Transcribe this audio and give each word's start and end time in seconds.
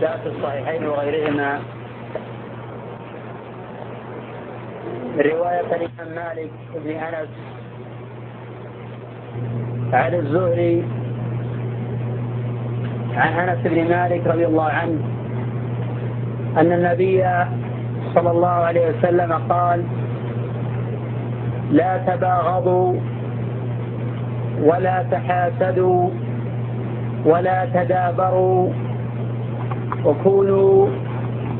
جاء 0.00 0.20
في 0.22 0.28
الصحيحين 0.28 0.86
وغيرهما. 0.86 1.60
رواية 5.18 5.60
الإمام 5.60 6.14
مالك 6.14 6.50
بن 6.84 6.90
أنس 6.90 7.28
عن 9.92 10.14
الزهري 10.14 10.84
عن 13.16 13.48
أنس 13.48 13.58
بن 13.64 13.88
مالك 13.88 14.26
رضي 14.26 14.46
الله 14.46 14.64
عنه 14.64 14.98
أن 16.56 16.72
النبي 16.72 17.24
صلى 18.14 18.30
الله 18.30 18.48
عليه 18.48 18.88
وسلم 18.88 19.32
قال 19.32 19.84
لا 21.70 21.98
تباغضوا 22.06 22.94
ولا 24.62 25.02
تحاسدوا 25.10 26.10
ولا 27.24 27.64
تدابروا 27.74 28.70
وكونوا 30.04 30.88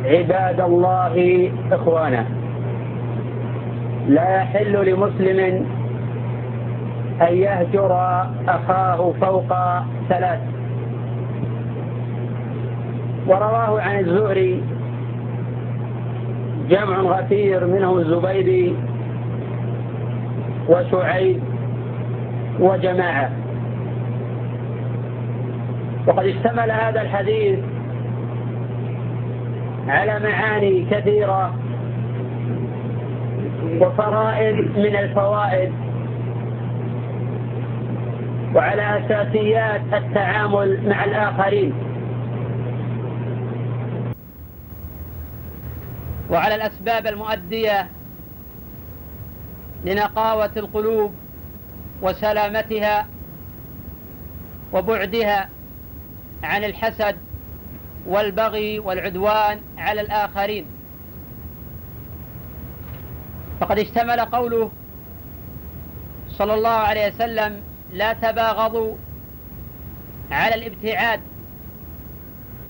عباد 0.05 0.61
الله 0.61 1.51
إخوانا. 1.73 2.25
لا 4.09 4.37
يحل 4.37 4.91
لمسلم 4.91 5.67
أن 7.23 7.37
يهجر 7.37 7.93
أخاه 8.49 9.13
فوق 9.21 9.51
ثلاث. 10.09 10.41
ورواه 13.27 13.81
عن 13.81 13.99
الزهري 13.99 14.63
جمع 16.69 17.01
غفير 17.01 17.67
منهم 17.67 17.99
الزبيدي 17.99 18.73
وشعيب 20.69 21.41
وجماعة. 22.61 23.31
وقد 26.07 26.25
اشتمل 26.27 26.71
هذا 26.71 27.03
الحديث 27.03 27.59
على 29.89 30.19
معاني 30.19 30.87
كثيرة 30.91 31.55
وفرائد 33.81 34.55
من 34.55 34.97
الفوائد 34.97 35.73
وعلى 38.55 38.99
أساسيات 38.99 39.81
التعامل 39.93 40.89
مع 40.89 41.05
الآخرين. 41.05 41.75
وعلى 46.31 46.55
الأسباب 46.55 47.07
المؤدية 47.07 47.89
لنقاوة 49.85 50.51
القلوب 50.57 51.15
وسلامتها 52.03 53.07
وبعدها 54.73 55.49
عن 56.43 56.65
الحسد 56.65 57.17
والبغي 58.07 58.79
والعدوان 58.79 59.61
على 59.79 60.01
الآخرين. 60.01 60.67
فقد 63.61 63.79
اشتمل 63.79 64.21
قوله 64.21 64.71
صلى 66.29 66.55
الله 66.55 66.69
عليه 66.69 67.09
وسلم 67.09 67.63
لا 67.93 68.13
تباغضوا 68.13 68.95
على 70.31 70.55
الابتعاد 70.55 71.21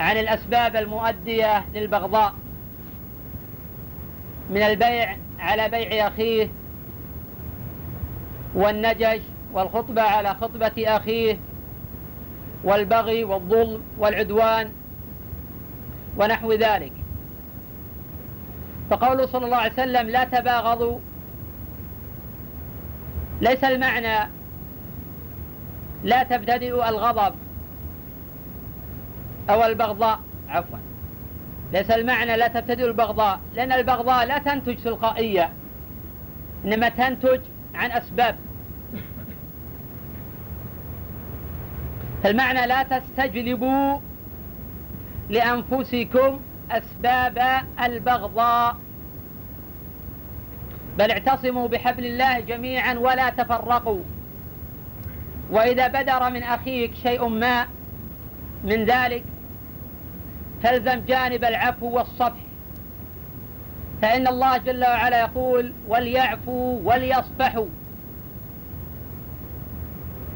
عن 0.01 0.17
الأسباب 0.17 0.77
المؤدية 0.77 1.65
للبغضاء 1.75 2.35
من 4.51 4.63
البيع 4.63 5.17
على 5.39 5.69
بيع 5.69 6.09
أخيه 6.09 6.49
والنجش 8.55 9.21
والخطبة 9.53 10.03
على 10.03 10.29
خطبة 10.29 10.73
أخيه 10.79 11.39
والبغي 12.65 13.25
والظلم 13.25 13.83
والعدوان 13.99 14.73
ونحو 16.19 16.53
ذلك. 16.53 16.93
فقوله 18.91 19.27
صلى 19.27 19.45
الله 19.45 19.57
عليه 19.57 19.73
وسلم 19.73 20.09
لا 20.11 20.25
تباغضوا 20.25 20.99
ليس 23.41 23.65
المعنى 23.65 24.31
لا 26.05 26.23
تبتدئوا 26.23 26.89
الغضب 26.89 27.35
أو 29.51 29.65
البغضاء 29.65 30.21
عفوا. 30.49 30.79
ليس 31.73 31.91
المعنى 31.91 32.37
لا 32.37 32.49
تبتدئوا 32.49 32.89
البغضاء 32.89 33.41
لأن 33.55 33.73
البغضاء 33.73 34.27
لا 34.27 34.39
تنتج 34.39 34.77
تلقائية 34.77 35.53
إنما 36.65 36.89
تنتج 36.89 37.41
عن 37.75 37.91
أسباب. 37.91 38.37
فالمعنى 42.23 42.67
لا 42.67 42.83
تستجلبوا 42.83 43.99
لأنفسكم 45.31 46.41
أسباب 46.71 47.63
البغضاء. 47.85 48.77
بل 50.99 51.11
اعتصموا 51.11 51.69
بحبل 51.69 52.07
الله 52.07 52.41
جميعا 52.41 52.95
ولا 52.95 53.31
تفرقوا. 53.31 54.01
وإذا 55.51 55.89
بدر 55.89 56.31
من 56.31 56.43
أخيك 56.43 56.95
شيء 57.03 57.29
ما 57.29 57.67
من 58.65 58.85
ذلك 58.85 59.25
فالزم 60.63 61.01
جانب 61.07 61.45
العفو 61.45 61.87
والصفح. 61.87 62.45
فإن 64.03 64.27
الله 64.29 64.57
جل 64.57 64.85
وعلا 64.85 65.21
يقول 65.21 65.73
وليعفوا 65.89 66.81
وليصفحوا 66.85 67.67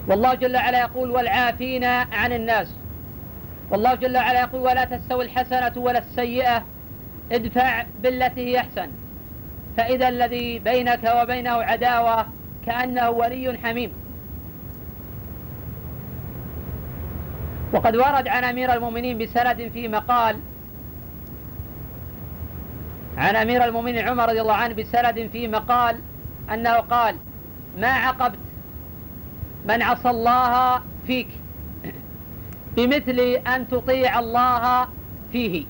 والله 0.09 0.35
جل 0.35 0.57
وعلا 0.57 0.81
يقول 0.81 1.11
والعافين 1.11 1.85
عن 1.85 2.33
الناس 2.33 2.75
والله 3.71 3.95
جل 3.95 4.17
وعلا 4.17 4.41
يقول 4.41 4.61
ولا 4.61 4.85
تستوي 4.85 5.25
الحسنة 5.25 5.73
ولا 5.77 5.99
السيئة 5.99 6.65
ادفع 7.33 7.85
بالتي 8.03 8.41
هي 8.41 8.59
أحسن. 8.59 8.91
فإذا 9.77 10.09
الذي 10.09 10.59
بينك 10.59 11.13
وبينه 11.23 11.51
عداوة 11.51 12.27
كأنه 12.67 13.11
ولي 13.11 13.59
حميم. 13.59 13.93
وقد 17.73 17.97
ورد 17.97 18.29
عن 18.29 18.45
أمير 18.45 18.73
المؤمنين 18.75 19.19
بسند 19.19 19.71
في 19.73 19.89
مقال 19.89 20.37
عن 23.19 23.37
أمير 23.37 23.65
المؤمنين 23.65 24.09
عمر 24.09 24.29
رضي 24.29 24.41
الله 24.41 24.55
عنه 24.55 24.75
بسند 24.75 25.29
في 25.33 25.49
مقال 25.49 25.99
أنه 26.55 26.75
قال 26.75 27.17
ما 27.79 27.89
عقبت 27.89 28.39
من 29.69 29.83
عصى 29.83 30.11
الله 30.11 30.81
فيك 31.07 31.29
بمثل 32.79 33.21
أن 33.47 33.69
تطيع 33.69 34.19
الله 34.19 34.89
فيه. 35.33 35.65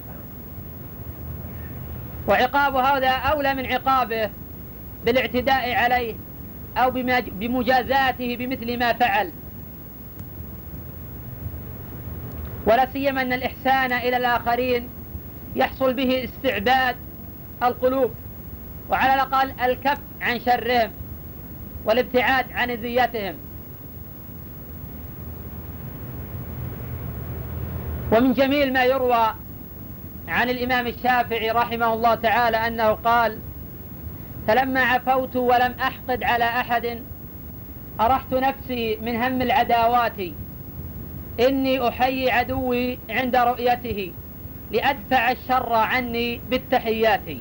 وعقاب 2.28 2.76
هذا 2.76 3.08
أولى 3.08 3.54
من 3.54 3.66
عقابه 3.66 4.30
بالاعتداء 5.06 5.74
عليه 5.74 6.14
أو 6.76 6.90
بمجازاته 7.30 8.36
بمثل 8.36 8.78
ما 8.78 8.92
فعل. 8.92 9.32
ولا 12.66 12.86
سيما 12.92 13.22
أن 13.22 13.32
الإحسان 13.32 13.92
إلى 13.92 14.16
الآخرين 14.16 14.88
يحصل 15.56 15.94
به 15.94 16.24
استعباد 16.24 16.96
القلوب 17.62 18.14
وعلى 18.90 19.14
الأقل 19.14 19.52
الكف 19.60 19.98
عن 20.20 20.40
شرهم 20.40 20.90
والابتعاد 21.84 22.52
عن 22.52 22.70
اذيتهم 22.70 23.47
ومن 28.12 28.32
جميل 28.32 28.72
ما 28.72 28.84
يروى 28.84 29.34
عن 30.28 30.50
الإمام 30.50 30.86
الشافعي 30.86 31.50
رحمه 31.50 31.92
الله 31.94 32.14
تعالى 32.14 32.56
أنه 32.56 32.90
قال 32.90 33.38
فلما 34.46 34.80
عفوت 34.80 35.36
ولم 35.36 35.74
أحقد 35.80 36.24
على 36.24 36.44
أحد 36.44 37.02
أرحت 38.00 38.34
نفسي 38.34 38.96
من 38.96 39.22
هم 39.22 39.42
العداوات 39.42 40.20
إني 41.40 41.88
أحيي 41.88 42.30
عدوي 42.30 42.98
عند 43.10 43.36
رؤيته 43.36 44.12
لأدفع 44.70 45.30
الشر 45.30 45.72
عني 45.72 46.40
بالتحيات. 46.50 47.36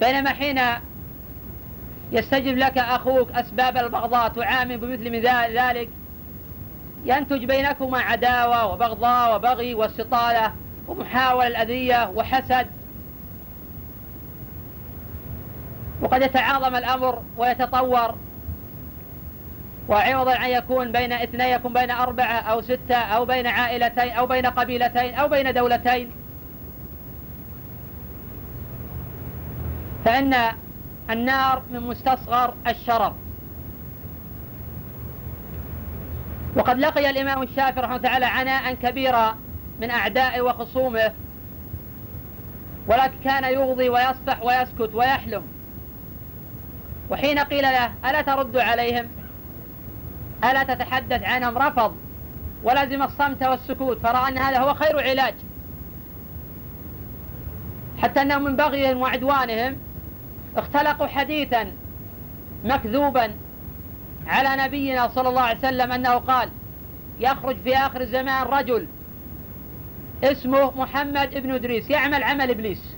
بينما 0.00 0.30
حين 0.30 0.60
يستجب 2.12 2.56
لك 2.56 2.78
أخوك 2.78 3.30
أسباب 3.32 3.76
البغضاء 3.76 4.28
تعامل 4.28 4.78
بمثل 4.78 5.26
ذلك 5.58 5.88
ينتج 7.04 7.44
بينكما 7.44 7.98
عداوة 7.98 8.66
وبغضاء 8.66 9.36
وبغي 9.36 9.74
واستطالة 9.74 10.52
ومحاولة 10.88 11.46
الأذية 11.46 12.10
وحسد. 12.14 12.66
وقد 16.02 16.22
يتعاظم 16.22 16.76
الأمر 16.76 17.22
ويتطور. 17.36 18.14
وعوضا 19.88 20.34
أن 20.34 20.50
يكون 20.50 20.92
بين 20.92 21.12
اثنين 21.12 21.48
يكون 21.48 21.72
بين 21.72 21.90
أربعة 21.90 22.38
أو 22.38 22.62
ستة 22.62 22.96
أو 22.96 23.24
بين 23.24 23.46
عائلتين 23.46 24.12
أو 24.12 24.26
بين 24.26 24.46
قبيلتين 24.46 25.14
أو 25.14 25.28
بين 25.28 25.54
دولتين. 25.54 26.10
فإن 30.04 30.34
النار 31.10 31.62
من 31.70 31.80
مستصغر 31.80 32.54
الشرر. 32.66 33.14
وقد 36.56 36.78
لقي 36.78 37.10
الإمام 37.10 37.42
الشافعي 37.42 37.82
رحمه 37.82 37.96
الله 37.96 38.08
تعالى 38.08 38.26
عناء 38.26 38.74
كبيرا 38.74 39.36
من 39.80 39.90
أعدائه 39.90 40.40
وخصومه 40.40 41.12
ولكن 42.86 43.14
كان 43.24 43.44
يغضي 43.44 43.88
ويصفح 43.88 44.42
ويسكت 44.42 44.94
ويحلم. 44.94 45.42
وحين 47.10 47.38
قيل 47.38 47.62
له 47.62 47.92
ألا 48.10 48.22
ترد 48.22 48.56
عليهم؟ 48.56 49.08
ألا 50.44 50.62
تتحدث 50.62 51.22
عنهم؟ 51.22 51.58
رفض. 51.58 51.96
ولزم 52.62 53.02
الصمت 53.02 53.42
والسكوت 53.42 53.98
فرأى 53.98 54.28
أن 54.28 54.38
هذا 54.38 54.58
هو 54.58 54.74
خير 54.74 55.00
علاج. 55.00 55.34
حتى 58.02 58.22
أنهم 58.22 58.42
من 58.42 58.56
بغيهم 58.56 59.00
وعدوانهم 59.00 59.76
اختلقوا 60.56 61.06
حديثا 61.06 61.72
مكذوبا 62.64 63.34
على 64.26 64.62
نبينا 64.62 65.08
صلى 65.08 65.28
الله 65.28 65.40
عليه 65.42 65.58
وسلم 65.58 65.92
أنه 65.92 66.14
قال 66.14 66.48
يخرج 67.20 67.56
في 67.56 67.76
آخر 67.76 68.00
الزمان 68.00 68.42
رجل 68.46 68.86
اسمه 70.24 70.70
محمد 70.76 71.34
ابن 71.34 71.54
إدريس 71.54 71.90
يعمل 71.90 72.22
عمل 72.22 72.50
إبليس. 72.50 72.94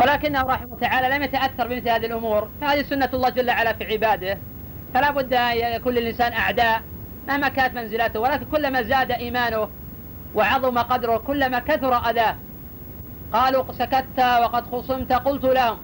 ولكنه 0.00 0.42
رحمه 0.42 0.76
تعالى 0.80 1.16
لم 1.16 1.22
يتأثر 1.22 1.68
بمثل 1.68 1.88
هذه 1.88 2.06
الأمور 2.06 2.48
فهذه 2.60 2.82
سنة 2.82 3.08
الله 3.14 3.28
جل 3.28 3.48
وعلا 3.48 3.72
في 3.72 3.84
عباده 3.84 4.38
فلا 4.94 5.10
بد 5.10 5.34
أن 5.34 5.56
يكون 5.56 5.94
للإنسان 5.94 6.32
أعداء 6.32 6.82
مهما 7.28 7.48
كانت 7.48 7.74
منزلته 7.74 8.20
ولكن 8.20 8.44
كلما 8.44 8.82
زاد 8.82 9.10
إيمانه 9.12 9.68
وعظم 10.34 10.78
قدره 10.78 11.16
كلما 11.16 11.58
كثر 11.58 12.10
أذاه 12.10 12.36
قالوا 13.32 13.72
سكت 13.72 14.18
وقد 14.18 14.66
خصمت 14.66 15.12
قلت 15.12 15.44
لهم 15.44 15.78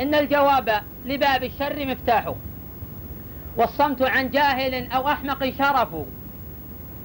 إن 0.00 0.14
الجواب 0.14 0.70
لباب 1.04 1.44
الشر 1.44 1.86
مفتاحه. 1.86 2.34
والصمت 3.56 4.02
عن 4.02 4.30
جاهل 4.30 4.92
أو 4.92 5.08
أحمق 5.08 5.50
شرف 5.50 5.88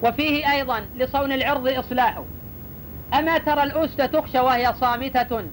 وفيه 0.04 0.52
أيضا 0.52 0.82
لصون 0.96 1.32
العرض 1.32 1.68
إصلاح 1.68 2.24
أما 3.14 3.38
ترى 3.38 3.64
الأسد 3.64 4.10
تخشى 4.10 4.40
وهي 4.40 4.74
صامتة 4.74 5.44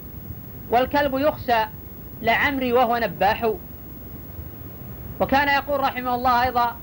والكلب 0.70 1.18
يخشى 1.18 1.64
لعمري 2.22 2.72
وهو 2.72 2.96
نباح. 2.96 3.52
وكان 5.20 5.48
يقول 5.48 5.80
رحمه 5.80 6.14
الله 6.14 6.42
أيضا 6.42 6.76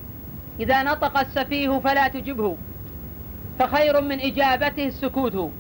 إذا 0.60 0.84
نطق 0.84 1.18
السفيه 1.18 1.80
فلا 1.80 2.08
تجبه 2.08 2.58
فخير 3.60 4.02
من 4.02 4.20
إجابته 4.20 4.88
السكوت. 4.88 5.52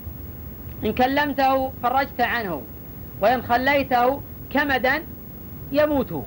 إن 0.85 0.93
كلمته 0.93 1.71
فرجت 1.83 2.21
عنه 2.21 2.61
وإن 3.21 3.41
خليته 3.41 4.21
كمدا 4.53 5.03
يموت 5.71 6.25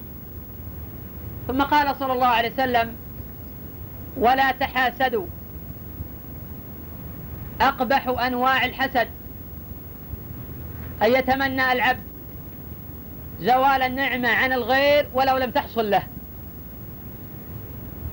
ثم 1.49 1.63
قال 1.63 1.97
صلى 1.97 2.13
الله 2.13 2.27
عليه 2.27 2.53
وسلم 2.53 2.97
ولا 4.17 4.51
تحاسدوا. 4.51 5.27
أقبح 7.61 8.09
أنواع 8.09 8.65
الحسد. 8.65 9.09
أن 11.03 11.13
يتمنى 11.13 11.73
العبد 11.73 12.03
زوال 13.41 13.83
النعمة 13.83 14.29
عن 14.29 14.53
الغير 14.53 15.09
ولو 15.15 15.37
لم 15.37 15.51
تحصل 15.51 15.91
له. 15.91 16.03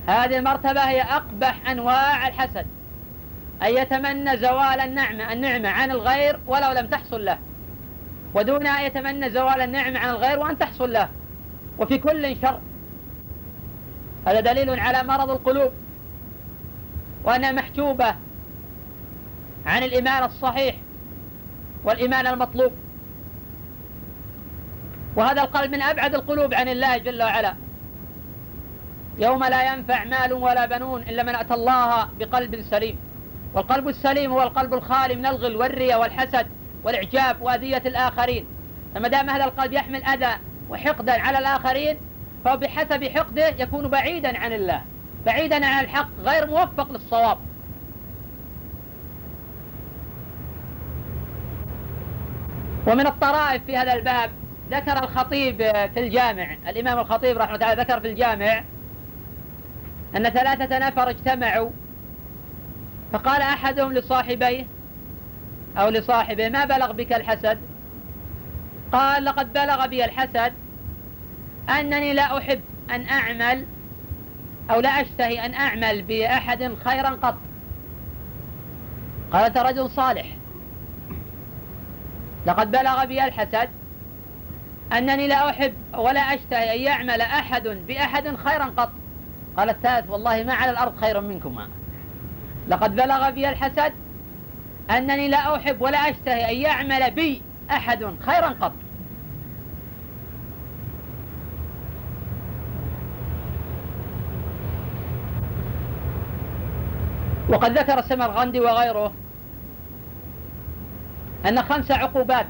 هذه 0.06 0.38
المرتبة 0.38 0.80
هي 0.80 1.02
أقبح 1.02 1.70
أنواع 1.70 2.28
الحسد. 2.28 2.66
أن 3.62 3.76
يتمنى 3.76 4.36
زوال 4.36 4.80
النعمة 4.80 5.32
النعمة 5.32 5.68
عن 5.68 5.90
الغير 5.90 6.40
ولو 6.46 6.72
لم 6.72 6.86
تحصل 6.86 7.24
له. 7.24 7.38
ودون 8.34 8.66
أن 8.66 8.84
يتمنى 8.84 9.30
زوال 9.30 9.60
النعمة 9.60 9.98
عن 9.98 10.10
الغير 10.10 10.38
وأن 10.38 10.58
تحصل 10.58 10.92
له. 10.92 11.08
وفي 11.78 11.98
كل 11.98 12.36
شر. 12.42 12.60
هذا 14.26 14.40
دليل 14.40 14.80
على 14.80 15.02
مرض 15.02 15.30
القلوب. 15.30 15.72
وأنها 17.24 17.52
محجوبة 17.52 18.14
عن 19.66 19.82
الإيمان 19.82 20.22
الصحيح 20.22 20.76
والإيمان 21.84 22.26
المطلوب. 22.26 22.72
وهذا 25.16 25.42
القلب 25.42 25.74
من 25.74 25.82
أبعد 25.82 26.14
القلوب 26.14 26.54
عن 26.54 26.68
الله 26.68 26.98
جل 26.98 27.22
وعلا. 27.22 27.54
يوم 29.18 29.44
لا 29.44 29.74
ينفع 29.74 30.04
مال 30.04 30.32
ولا 30.32 30.66
بنون 30.66 31.02
إلا 31.02 31.22
من 31.22 31.34
أتى 31.34 31.54
الله 31.54 32.08
بقلب 32.18 32.62
سليم. 32.62 32.98
والقلب 33.54 33.88
السليم 33.88 34.32
هو 34.32 34.42
القلب 34.42 34.74
الخالي 34.74 35.14
من 35.14 35.26
الغل 35.26 35.56
والرياء 35.56 36.00
والحسد. 36.00 36.46
والإعجاب 36.84 37.42
وأذية 37.42 37.82
الآخرين. 37.86 38.46
فما 38.94 39.08
دام 39.08 39.30
هذا 39.30 39.44
القلب 39.44 39.72
يحمل 39.72 40.04
أذى 40.04 40.34
وحقدا 40.70 41.20
على 41.20 41.38
الآخرين 41.38 41.96
فهو 42.44 42.56
بحسب 42.56 43.04
حقده 43.04 43.48
يكون 43.48 43.88
بعيدا 43.88 44.38
عن 44.38 44.52
الله 44.52 44.82
بعيدا 45.26 45.66
عن 45.66 45.84
الحق 45.84 46.08
غير 46.24 46.46
موفق 46.46 46.92
للصواب. 46.92 47.38
ومن 52.86 53.06
الطرائف 53.06 53.64
في 53.64 53.76
هذا 53.76 53.92
الباب 53.94 54.30
ذكر 54.70 55.04
الخطيب 55.04 55.56
في 55.94 56.00
الجامع 56.00 56.56
الإمام 56.68 56.98
الخطيب 56.98 57.38
رحمه 57.38 57.54
الله 57.54 57.72
ذكر 57.72 58.00
في 58.00 58.10
الجامع 58.10 58.64
أن 60.16 60.28
ثلاثة 60.28 60.78
نفر 60.78 61.10
اجتمعوا 61.10 61.70
فقال 63.12 63.42
أحدهم 63.42 63.92
لصاحبيه 63.92 64.66
أو 65.76 65.88
لصاحبه 65.88 66.48
ما 66.48 66.64
بلغ 66.64 66.92
بك 66.92 67.12
الحسد؟ 67.12 67.58
قال 68.92 69.24
لقد 69.24 69.52
بلغ 69.52 69.86
بي 69.86 70.04
الحسد 70.04 70.52
أنني 71.68 72.12
لا 72.12 72.38
أحب 72.38 72.60
أن 72.90 73.08
أعمل 73.08 73.66
أو 74.70 74.80
لا 74.80 74.88
أشتهي 74.88 75.46
أن 75.46 75.54
أعمل 75.54 76.02
بأحد 76.02 76.74
خيرا 76.84 77.08
قط. 77.08 77.36
قال 79.32 79.66
رجل 79.66 79.90
صالح. 79.90 80.36
لقد 82.46 82.70
بلغ 82.70 83.04
بي 83.04 83.24
الحسد 83.24 83.68
أنني 84.92 85.28
لا 85.28 85.50
أحب 85.50 85.74
ولا 85.94 86.20
أشتهي 86.20 86.76
أن 86.76 86.80
يعمل 86.80 87.20
أحد 87.20 87.68
بأحد 87.68 88.36
خيرا 88.36 88.64
قط. 88.64 88.92
قال 89.56 89.70
الثالث 89.70 90.10
والله 90.10 90.44
ما 90.44 90.54
على 90.54 90.70
الأرض 90.70 90.96
خير 90.96 91.20
منكما. 91.20 91.68
لقد 92.68 92.96
بلغ 92.96 93.30
بي 93.30 93.48
الحسد 93.48 93.92
أنني 94.90 95.28
لا 95.28 95.56
أحب 95.56 95.80
ولا 95.80 95.98
أشتهي 95.98 96.50
أن 96.50 96.56
يعمل 96.56 97.10
بي 97.10 97.42
أحد 97.70 98.14
خيرا 98.26 98.48
قط. 98.48 98.72
وقد 107.48 107.78
ذكر 107.78 107.98
السمرغندي 107.98 108.60
وغيره 108.60 109.12
أن 111.48 111.62
خمس 111.62 111.90
عقوبات 111.90 112.46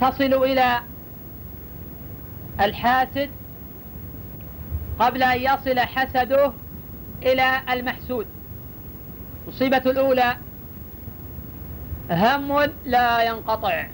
تصل 0.00 0.22
إلى 0.44 0.80
الحاسد 2.60 3.30
قبل 4.98 5.22
أن 5.22 5.40
يصل 5.40 5.78
حسده 5.78 6.52
إلى 7.22 7.60
المحسود. 7.72 8.26
المصيبة 9.46 9.90
الأولى 9.90 10.36
هم 12.12 12.72
لا 12.84 13.22
ينقطع. 13.22 13.86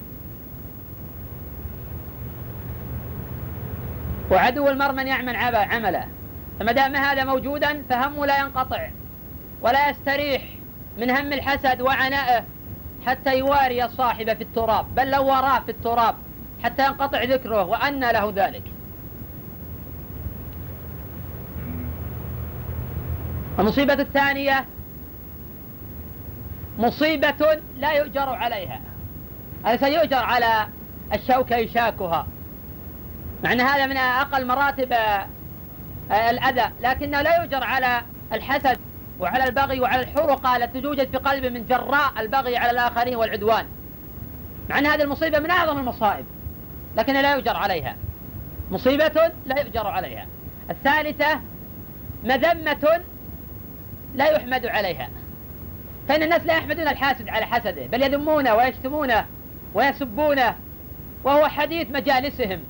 وعدو 4.31 4.69
المرء 4.69 4.93
من 4.93 5.07
يعمل 5.07 5.37
عمله. 5.37 6.09
فما 6.61 6.73
دام 6.73 6.97
هذا 6.97 7.25
موجودا 7.25 7.83
فهم 7.91 8.25
لا 8.25 8.39
ينقطع. 8.39 8.89
ولا 9.63 9.91
يستريح 9.91 10.43
من 10.99 11.11
هم 11.11 11.33
الحسد 11.33 11.81
وعنائه 11.81 12.45
حتى 13.07 13.39
يواري 13.39 13.89
صاحبه 13.89 14.35
في 14.35 14.43
التراب. 14.43 14.95
بل 14.95 15.11
لو 15.11 15.27
وراه 15.27 15.61
في 15.61 15.71
التراب 15.71 16.15
حتى 16.65 16.87
ينقطع 16.87 17.23
ذكره 17.23 17.65
وأن 17.65 18.01
له 18.01 18.33
ذلك. 18.37 18.63
المصيبة 23.59 23.93
الثانية 23.93 24.65
مصيبة 26.79 27.61
لا 27.77 27.93
يؤجر 27.93 28.29
عليها. 28.29 28.81
أليس 29.67 29.83
يؤجر 29.83 30.17
على 30.17 30.69
الشوكة 31.15 31.57
يشاكها 31.57 32.27
مع 33.45 33.53
أن 33.53 33.61
هذا 33.61 33.87
من 33.87 33.97
أقل 33.97 34.47
مراتب 34.47 34.97
الأذى. 36.11 36.73
لكنه 36.81 37.23
لا 37.23 37.43
يؤجر 37.43 37.65
على 37.65 38.03
الحسد 38.33 38.79
وعلى 39.21 39.45
البغي 39.45 39.81
وعلى 39.81 40.03
الحرقة 40.03 40.57
التي 40.57 40.81
توجد 40.81 41.11
في 41.11 41.17
قلبه 41.17 41.49
من 41.49 41.67
جراء 41.67 42.13
البغي 42.19 42.57
على 42.57 42.71
الآخرين 42.71 43.17
والعدوان. 43.17 43.67
مع 44.71 44.79
أن 44.79 44.87
هذه 44.87 45.03
المصيبة 45.03 45.39
من 45.39 45.51
أعظم 45.51 45.79
المصائب 45.79 46.27
لكن 46.97 47.13
لا 47.13 47.35
يؤجر 47.35 47.57
عليها. 47.57 47.97
مصيبة 48.71 49.33
لا 49.47 49.61
يؤجر 49.61 49.87
عليها. 49.87 50.27
الثالثة 50.71 51.41
مذمة 52.25 53.01
لا 54.15 54.27
يحمد 54.31 54.67
عليها. 54.67 55.09
فإن 56.09 56.23
الناس 56.23 56.43
لا 56.43 56.57
يحمدون 56.57 56.89
الحاسد 56.89 57.29
على 57.29 57.47
حسده 57.47 57.87
بل 57.87 58.03
يذمونه 58.03 58.55
ويشتمونه 58.55 59.27
ويسبونه 59.75 60.55
وهو 61.25 61.49
حديث 61.49 61.91
مجالسهم. 61.91 62.61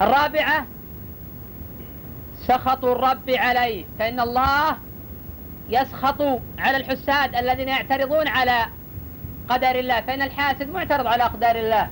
الرابعة 0.00 0.66
سخط 2.46 2.84
الرب 2.84 3.30
عليه 3.30 3.84
فإن 3.98 4.20
الله 4.20 4.76
يسخط 5.68 6.22
على 6.58 6.76
الحساد 6.76 7.34
الذين 7.34 7.68
يعترضون 7.68 8.28
على 8.28 8.66
قدر 9.48 9.78
الله 9.78 10.00
فإن 10.00 10.22
الحاسد 10.22 10.70
معترض 10.70 11.06
على 11.06 11.22
أقدار 11.22 11.56
الله. 11.56 11.88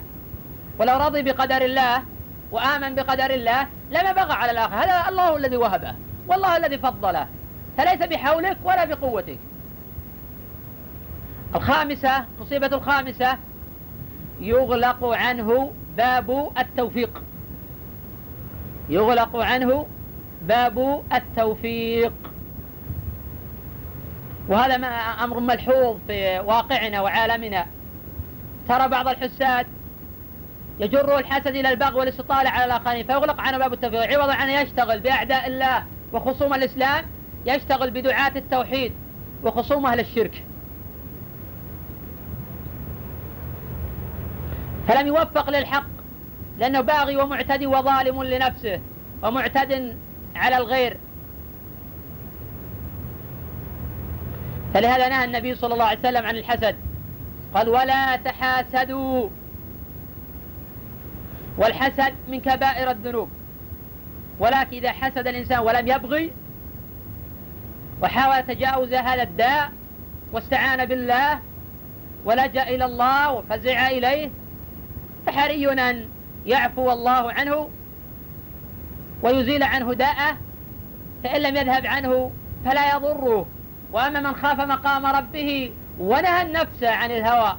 ولو 0.79 0.99
رضي 0.99 1.23
بقدر 1.23 1.65
الله 1.65 2.03
وآمن 2.51 2.95
بقدر 2.95 3.31
الله 3.31 3.67
لما 3.91 4.13
بغى 4.13 4.33
على 4.33 4.51
الآخر 4.51 4.75
هذا 4.75 5.09
الله 5.09 5.37
الذي 5.37 5.57
وهبه 5.57 5.95
والله 6.29 6.57
الذي 6.57 6.79
فضله. 6.79 7.27
فليس 7.79 8.09
بحولك 8.09 8.57
ولا 8.65 8.85
بقوتك. 8.85 9.39
الخامسة 11.55 12.25
مصيبة 12.41 12.67
الخامسة 12.67 13.39
يغلق 14.41 15.05
عنه 15.05 15.73
باب 15.97 16.53
التوفيق. 16.59 17.23
يغلق 18.89 19.37
عنه 19.37 19.87
باب 20.43 21.03
التوفيق. 21.15 22.13
وهذا 24.49 24.75
أمر 25.25 25.41
ملحوظ 25.41 25.97
في 26.07 26.39
واقعنا 26.39 27.01
وعالمنا. 27.01 27.67
ترى 28.69 28.89
بعض 28.89 29.09
الحساد 29.09 29.67
يجر 30.81 31.19
الحسد 31.19 31.47
إلى 31.47 31.69
البغي 31.69 31.95
والاستطالة 31.95 32.51
على 32.51 32.65
الآخرين 32.65 33.07
فيغلق 33.07 33.41
عنه 33.41 33.59
باب 33.59 33.73
التوفيق 33.73 34.19
عوضا 34.19 34.35
عن 34.35 34.49
يشتغل 34.49 35.01
بأعداء 35.01 35.47
الله 35.47 35.85
وخصوم 36.13 36.55
الإسلام 36.55 37.05
يشتغل 37.47 37.91
بدعاة 37.91 38.33
التوحيد 38.37 38.93
وخصوم 39.45 39.87
أهل 39.87 40.01
الشرك. 40.01 40.45
فلم 44.89 45.07
يوفق 45.07 45.51
للحق 45.51 45.87
لأنه 46.59 46.81
باغي 46.81 47.17
ومعتدي 47.17 47.67
وظالم 47.67 48.23
لنفسه 48.23 48.81
ومعتد 49.23 49.97
على 50.37 50.57
الغير. 50.57 50.97
فلهذا 54.75 55.09
نهى 55.09 55.25
النبي 55.25 55.55
صلى 55.55 55.75
الله 55.75 55.85
عليه 55.85 56.01
وسلم 56.01 56.27
عن 56.27 56.37
الحسد. 56.37 56.77
قال 57.55 57.69
ولا 57.69 58.17
تحاسدوا. 58.17 59.29
والحسد 61.59 62.15
من 62.29 62.41
كبائر 62.41 62.91
الذنوب. 62.91 63.29
ولكن 64.39 64.77
إذا 64.77 64.93
حسد 64.93 65.27
الإنسان 65.27 65.59
ولم 65.59 65.89
يبغي 65.89 66.33
وحاول 68.03 68.47
تجاوز 68.47 68.93
هذا 68.93 69.23
الداء 69.23 69.73
واستعان 70.33 70.85
بالله 70.85 71.39
ولجأ 72.25 72.63
إلى 72.63 72.85
الله 72.85 73.33
وفزع 73.33 73.89
إليه. 73.89 74.31
فحري 75.27 75.73
أن 75.91 76.09
يعفو 76.47 76.93
الله 76.93 77.33
عنه 77.33 77.71
ويزيل 79.23 79.63
عنه 79.63 79.95
داءه. 79.95 80.37
فإن 81.25 81.43
لم 81.43 81.57
يذهب 81.57 81.87
عنه 81.87 82.33
فلا 82.65 82.97
يضره. 82.97 83.47
وأما 83.93 84.21
من 84.21 84.35
خاف 84.35 84.61
مقام 84.61 85.07
ربه 85.07 85.73
ونهى 85.99 86.43
النفس 86.43 86.83
عن 86.83 87.11
الهوى 87.11 87.57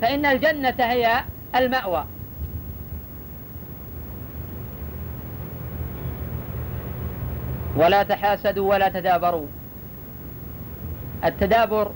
فإن 0.00 0.26
الجنة 0.26 0.74
هي 0.78 1.24
المأوى. 1.56 2.04
ولا 7.76 8.02
تحاسدوا 8.02 8.70
ولا 8.70 8.88
تدابروا. 8.88 9.46
التدابر 11.24 11.92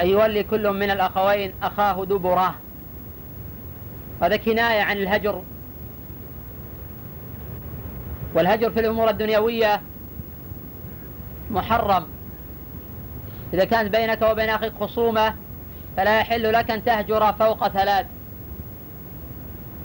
أن 0.00 0.06
يولي 0.06 0.42
كل 0.42 0.70
من 0.70 0.90
الأخوين 0.90 1.52
أخاه 1.62 2.04
دبره. 2.04 2.54
هذا 4.22 4.36
كناية 4.36 4.82
عن 4.82 4.96
الهجر. 4.96 5.42
والهجر 8.34 8.70
في 8.70 8.80
الأمور 8.80 9.10
الدنيوية 9.10 9.82
محرم. 11.50 12.06
إذا 13.54 13.64
كانت 13.64 13.96
بينك 13.96 14.22
وبين 14.22 14.48
أخيك 14.48 14.72
خصومة 14.80 15.34
فلا 15.96 16.20
يحل 16.20 16.52
لك 16.52 16.70
أن 16.70 16.84
تهجر 16.84 17.32
فوق 17.32 17.68
ثلاث. 17.68 18.06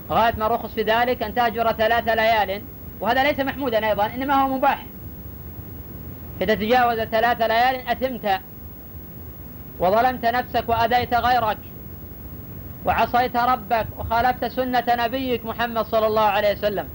غاية 0.10 0.34
ما 0.38 0.48
رخص 0.48 0.74
في 0.74 0.82
ذلك 0.82 1.24
أن 1.24 1.36
تهجر 1.36 1.72
ثلاث 1.72 2.08
ليال. 2.08 2.62
وهذا 3.00 3.24
ليس 3.24 3.40
محمودا 3.40 3.90
أيضا 3.90 4.06
إنما 4.06 4.42
هو 4.42 4.48
مباح. 4.48 4.86
إذا 6.42 6.56
تجاوز 6.56 7.00
ثلاث 7.00 7.42
ليال 7.42 7.88
أثمت 7.88 8.42
وظلمت 9.80 10.26
نفسك 10.26 10.70
وأذيت 10.70 11.14
غيرك 11.14 11.58
وعصيت 12.86 13.38
ربك 13.38 13.88
وخالفت 13.98 14.46
سنة 14.46 14.84
نبيك 14.90 15.46
محمد 15.46 15.86
صلى 15.86 16.08
الله 16.08 16.22
عليه 16.22 16.52
وسلم. 16.52 16.88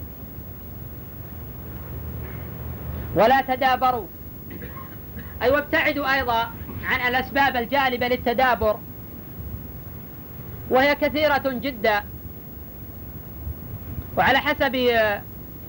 ولا 3.14 3.40
تدابروا. 3.40 4.06
أي 5.42 5.50
وابتعدوا 5.50 6.14
أيضا 6.14 6.50
عن 6.84 7.08
الأسباب 7.08 7.56
الجالبة 7.56 8.08
للتدابر. 8.08 8.78
وهي 10.70 10.94
كثيرة 10.94 11.42
جدا. 11.46 12.02
وعلى 14.16 14.38
حسب 14.38 14.76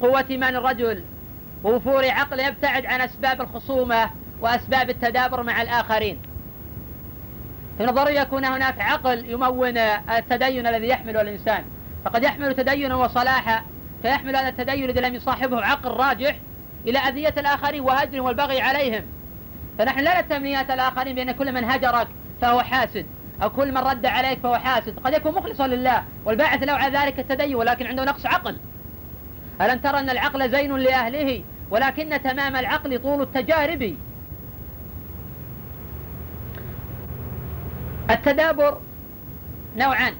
قوة 0.02 0.26
إيمان 0.30 0.56
الرجل 0.56 1.04
ووفور 1.64 2.10
عقله 2.10 2.48
يبتعد 2.48 2.86
عن 2.86 3.02
أسباب 3.02 3.42
الخصومة 3.42 4.10
وأسباب 4.42 4.90
التدابر 4.90 5.44
مع 5.44 5.62
الآخرين. 5.62 6.20
في 7.78 7.84
نظري 7.84 8.16
يكون 8.16 8.46
هناك 8.46 8.82
عقل 8.82 9.30
يمون 9.30 9.78
التدين 9.78 10.68
الذي 10.68 10.88
يحمله 10.88 11.22
الإنسان. 11.22 11.64
فقد 12.06 12.24
يحمل 12.24 12.56
تدينا 12.56 12.96
وصلاحا 12.96 13.64
فيحمل 14.02 14.36
هذا 14.36 14.48
التدين 14.48 14.90
إذا 14.90 15.02
لم 15.02 15.16
يصاحبه 15.16 15.66
عقل 15.66 15.92
راجح 15.92 16.36
إلى 16.88 17.00
أذية 17.00 17.34
الآخرين 17.38 17.82
وهجرهم 17.82 18.26
والبغي 18.26 18.62
عليهم. 18.62 19.04
فنحن 19.78 20.00
لا 20.00 20.22
نتمنيات 20.22 20.72
الآخرين 20.72 21.16
بأن 21.16 21.32
كل 21.32 21.52
من 21.52 21.64
هجرك 21.64 22.08
فهو 22.42 22.62
حاسد 22.62 23.06
أو 23.44 23.50
كل 23.50 23.72
من 23.72 23.78
رد 23.78 24.06
عليك 24.06 24.40
فهو 24.40 24.56
حاسد. 24.56 25.00
قد 25.00 25.14
يكون 25.14 25.36
مخلصا 25.36 25.68
لله 25.68 26.04
والباعث 26.26 26.64
له 26.64 26.74
على 26.74 26.98
ذلك 26.98 27.20
التدين 27.20 27.56
ولكن 27.56 27.88
عنده 27.88 28.06
نقص 28.06 28.26
عقل. 28.26 28.58
ألم 29.62 29.80
ترى 29.80 30.00
أن 30.00 30.10
العقل 30.10 30.50
زين 30.52 30.78
لأهله؟ 30.78 31.44
ولكن 31.70 32.22
تمام 32.24 32.56
العقل 32.56 33.02
طول 33.02 33.22
التجارب. 33.22 33.96
التدابر 38.12 38.78
نوعان. 39.78 40.14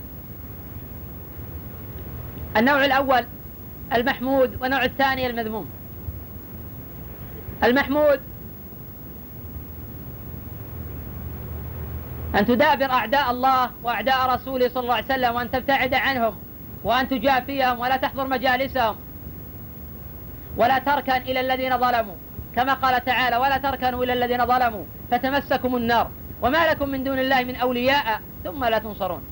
النوع 2.58 2.86
الأول 2.86 3.26
المحمود 3.94 4.62
والنوع 4.62 4.84
الثاني 4.84 5.28
المذموم. 5.30 5.70
المحمود 7.64 8.20
أن 12.36 12.46
تدابر 12.46 12.92
أعداء 12.92 13.32
الله 13.32 13.72
وأعداء 13.84 14.34
رسوله 14.36 14.70
صلى 14.70 14.84
الله 14.84 14.94
عليه 14.94 15.06
وسلم 15.06 15.36
وأن 15.36 15.52
تبتعد 15.52 15.94
عنهم 15.94 16.36
وأن 16.84 17.10
تجافيهم 17.10 17.80
ولا 17.80 17.98
تحضر 17.98 18.28
مجالسهم. 18.28 18.96
ولا 20.58 20.80
تركن 20.80 21.12
إلى 21.12 21.40
الذين 21.40 21.78
ظلموا. 21.78 22.16
كما 22.56 22.74
قال 22.74 23.06
تعالى 23.06 23.38
ولا 23.38 23.58
تركنوا 23.58 24.04
إلى 24.04 24.14
الذين 24.14 24.46
ظلموا 24.46 24.86
فتمسكم 25.12 25.76
النار. 25.76 26.10
وما 26.42 26.72
لكم 26.72 26.90
من 26.90 27.04
دون 27.04 27.20
الله 27.20 27.44
من 27.44 27.56
أولياء 27.56 28.22
ثم 28.44 28.66
لا 28.66 28.78
تنصرون. 28.78 29.24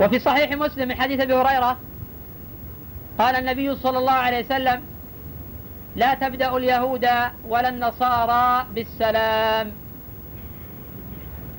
وفي 0.00 0.18
صحيح 0.18 0.52
مسلم 0.52 0.88
من 0.88 0.94
حديث 0.94 1.20
أبي 1.20 1.34
هريرة 1.34 1.78
قال 3.18 3.36
النبي 3.36 3.76
صلى 3.76 3.98
الله 3.98 4.12
عليه 4.12 4.44
وسلم 4.44 4.82
لا 5.96 6.14
تبدأ 6.14 6.56
اليهود 6.56 7.06
ولا 7.48 7.68
النصارى 7.68 8.66
بالسلام. 8.74 9.72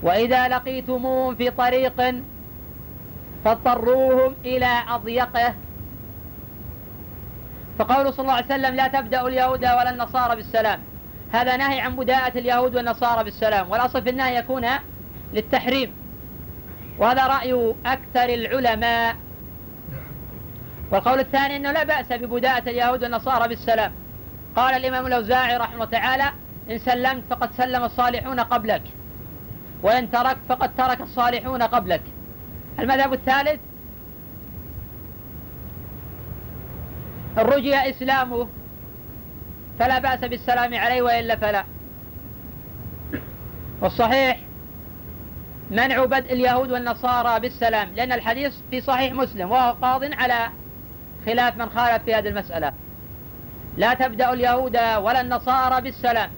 وإذا 0.04 0.48
لقيتموهم 0.48 1.36
في 1.36 1.50
طريق 1.50 2.16
فاضطروهم 3.46 4.36
إلى 4.46 4.84
أضيقه. 4.90 5.54
فقوله 7.80 8.12
صلى 8.12 8.20
الله 8.20 8.34
عليه 8.34 8.46
وسلم 8.46 8.76
لا 8.76 8.88
تبدأ 8.88 9.28
اليهود 9.28 9.60
ولا 9.60 9.90
النصارى 9.90 10.36
بالسلام. 10.36 10.80
هذا 11.32 11.58
نهي 11.58 11.80
عن 11.80 11.96
بداءة 11.96 12.38
اليهود 12.38 12.76
والنصارى 12.76 13.24
بالسلام. 13.24 13.70
والأصل 13.70 14.04
في 14.04 14.10
النهي 14.10 14.36
يكون 14.36 14.66
للتحريم. 15.34 15.94
وهذا 17.00 17.28
رأي 17.28 17.76
أكثر 17.86 18.30
العلماء. 18.30 19.16
والقول 20.92 21.20
الثاني 21.20 21.56
أنه 21.56 21.72
لا 21.72 21.84
بأس 21.84 22.14
ببداءة 22.14 22.70
اليهود 22.70 23.04
والنصارى 23.04 23.48
بالسلام. 23.48 23.94
قال 24.56 24.76
الإمام 24.76 25.08
الأوزاعي 25.08 25.58
رحمه 25.58 25.74
الله 25.74 25.86
تعالى 25.86 26.32
إن 26.72 26.78
سلمت 26.78 27.24
فقد 27.30 27.50
سلم 27.58 27.84
الصالحون 27.84 28.40
قبلك 28.40 28.84
وإن 29.84 30.12
تركت 30.12 30.38
فقد 30.50 30.76
ترك 30.76 31.02
الصالحون 31.02 31.62
قبلك. 31.62 32.02
المذهب 32.80 33.14
الثالث. 33.14 33.60
رجي 37.38 37.76
إسلامه 37.76 38.48
فلا 39.80 40.00
بأس 40.00 40.20
بالسلام 40.20 40.76
عليه 40.76 41.02
وإلا 41.02 41.36
فلا. 41.36 41.66
والصحيح 43.82 44.40
منع 45.72 46.06
بدء 46.06 46.34
اليهود 46.34 46.72
والنصارى 46.72 47.40
بالسلام 47.40 47.90
لأن 47.96 48.12
الحديث 48.12 48.56
في 48.72 48.82
صحيح 48.82 49.14
مسلم 49.14 49.52
وهو 49.52 49.76
قاض 49.82 50.04
على 50.14 50.50
خلاف 51.26 51.58
من 51.58 51.70
خالف 51.70 52.04
في 52.04 52.16
هذه 52.16 52.28
المسألة. 52.28 52.74
لا 53.78 53.94
تبدأ 53.94 54.34
اليهود 54.34 54.78
ولا 54.78 55.22
النصارى 55.22 55.82
بالسلام. 55.82 56.30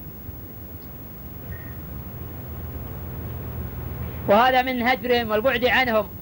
وهذا 4.28 4.62
من 4.62 4.88
هجرهم 4.88 5.32
والبعد 5.32 5.66
عنهم. 5.66 6.17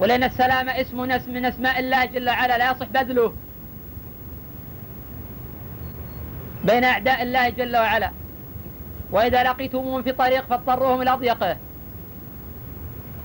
ولأن 0.00 0.24
السلام 0.24 0.68
اسم 0.68 1.00
من 1.28 1.44
أسماء 1.44 1.80
الله 1.80 2.04
جل 2.04 2.28
وعلا 2.28 2.58
لا 2.58 2.70
يصح 2.70 2.86
بذله. 2.86 3.34
بين 6.64 6.84
أعداء 6.84 7.22
الله 7.22 7.48
جل 7.48 7.76
وعلا. 7.76 8.10
وإذا 9.10 9.42
لقيتموهم 9.42 10.02
في 10.02 10.12
طريق 10.12 10.46
فاضطروهم 10.46 11.02
إلى 11.02 11.12
أضيقه 11.12 11.56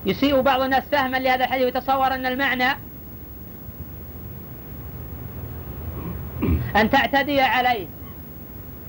يسيء 0.06 0.42
بعض 0.42 0.62
الناس 0.62 0.84
فهما 0.84 1.18
لهذا 1.18 1.46
الحديث 1.46 1.66
ويتصور 1.66 2.14
أن 2.14 2.26
المعنى 2.26 2.78
أن 6.76 6.90
تعتدي 6.90 7.42
عليه 7.42 7.88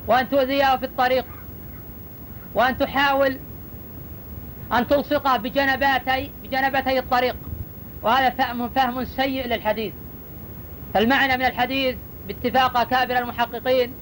وأن 0.07 0.29
تؤذيه 0.29 0.77
في 0.77 0.87
الطريق 0.87 1.27
وأن 2.55 2.79
تحاول 2.79 3.39
أن 4.73 4.87
تلصقه 4.87 5.37
بجنباتي 5.37 6.31
بجنبتي 6.43 6.99
الطريق. 6.99 7.37
وهذا 8.07 8.31
فهم 8.31 8.69
فهم 8.69 9.05
سيء 9.05 9.47
للحديث. 9.47 9.95
فالمعنى 10.95 11.37
من 11.37 11.45
الحديث 11.45 11.97
باتفاق 12.29 12.79
أكابر 12.79 13.19
المحققين 13.19 13.93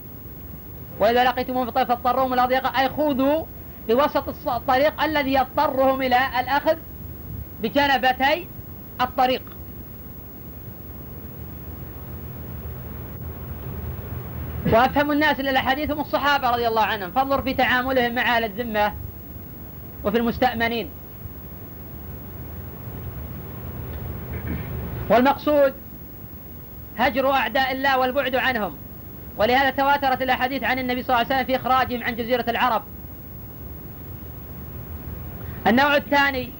وإذا 1.00 1.24
لقيتموهم 1.24 1.70
فاضطروهم 1.70 2.32
إلى 2.32 2.42
ضيقة 2.42 2.80
أي 2.80 2.88
خذوا 2.88 3.44
بوسط 3.88 4.48
الطريق 4.48 5.02
الذي 5.02 5.34
يضطرهم 5.34 6.02
إلى 6.02 6.16
الأخذ 6.40 6.76
بجنبتي 7.62 8.48
الطريق. 9.00 9.42
وأفهم 14.72 15.12
الناس 15.12 15.40
للأحاديث 15.40 15.90
هم 15.90 16.00
الصحابة 16.00 16.50
رضي 16.50 16.68
الله 16.68 16.82
عنهم. 16.82 17.10
فانظر 17.10 17.42
في 17.42 17.54
تعاملهم 17.54 18.14
مع 18.14 18.36
أهل 18.36 18.44
الذمة 18.44 18.92
وفي 20.04 20.18
المستأمنين. 20.18 20.90
والمقصود 25.08 25.74
هجر 26.98 27.30
أعداء 27.30 27.72
الله 27.72 27.98
والبعد 27.98 28.34
عنهم. 28.34 28.76
ولهذا 29.36 29.70
تواترت 29.70 30.22
الأحاديث 30.22 30.64
عن 30.64 30.78
النبي 30.78 31.02
صلى 31.02 31.16
الله 31.16 31.26
عليه 31.26 31.34
وسلم 31.34 31.46
في 31.46 31.56
إخراجهم 31.56 32.04
عن 32.04 32.16
جزيرة 32.16 32.44
العرب. 32.48 32.82
النوع 35.66 35.96
الثاني 35.96 36.50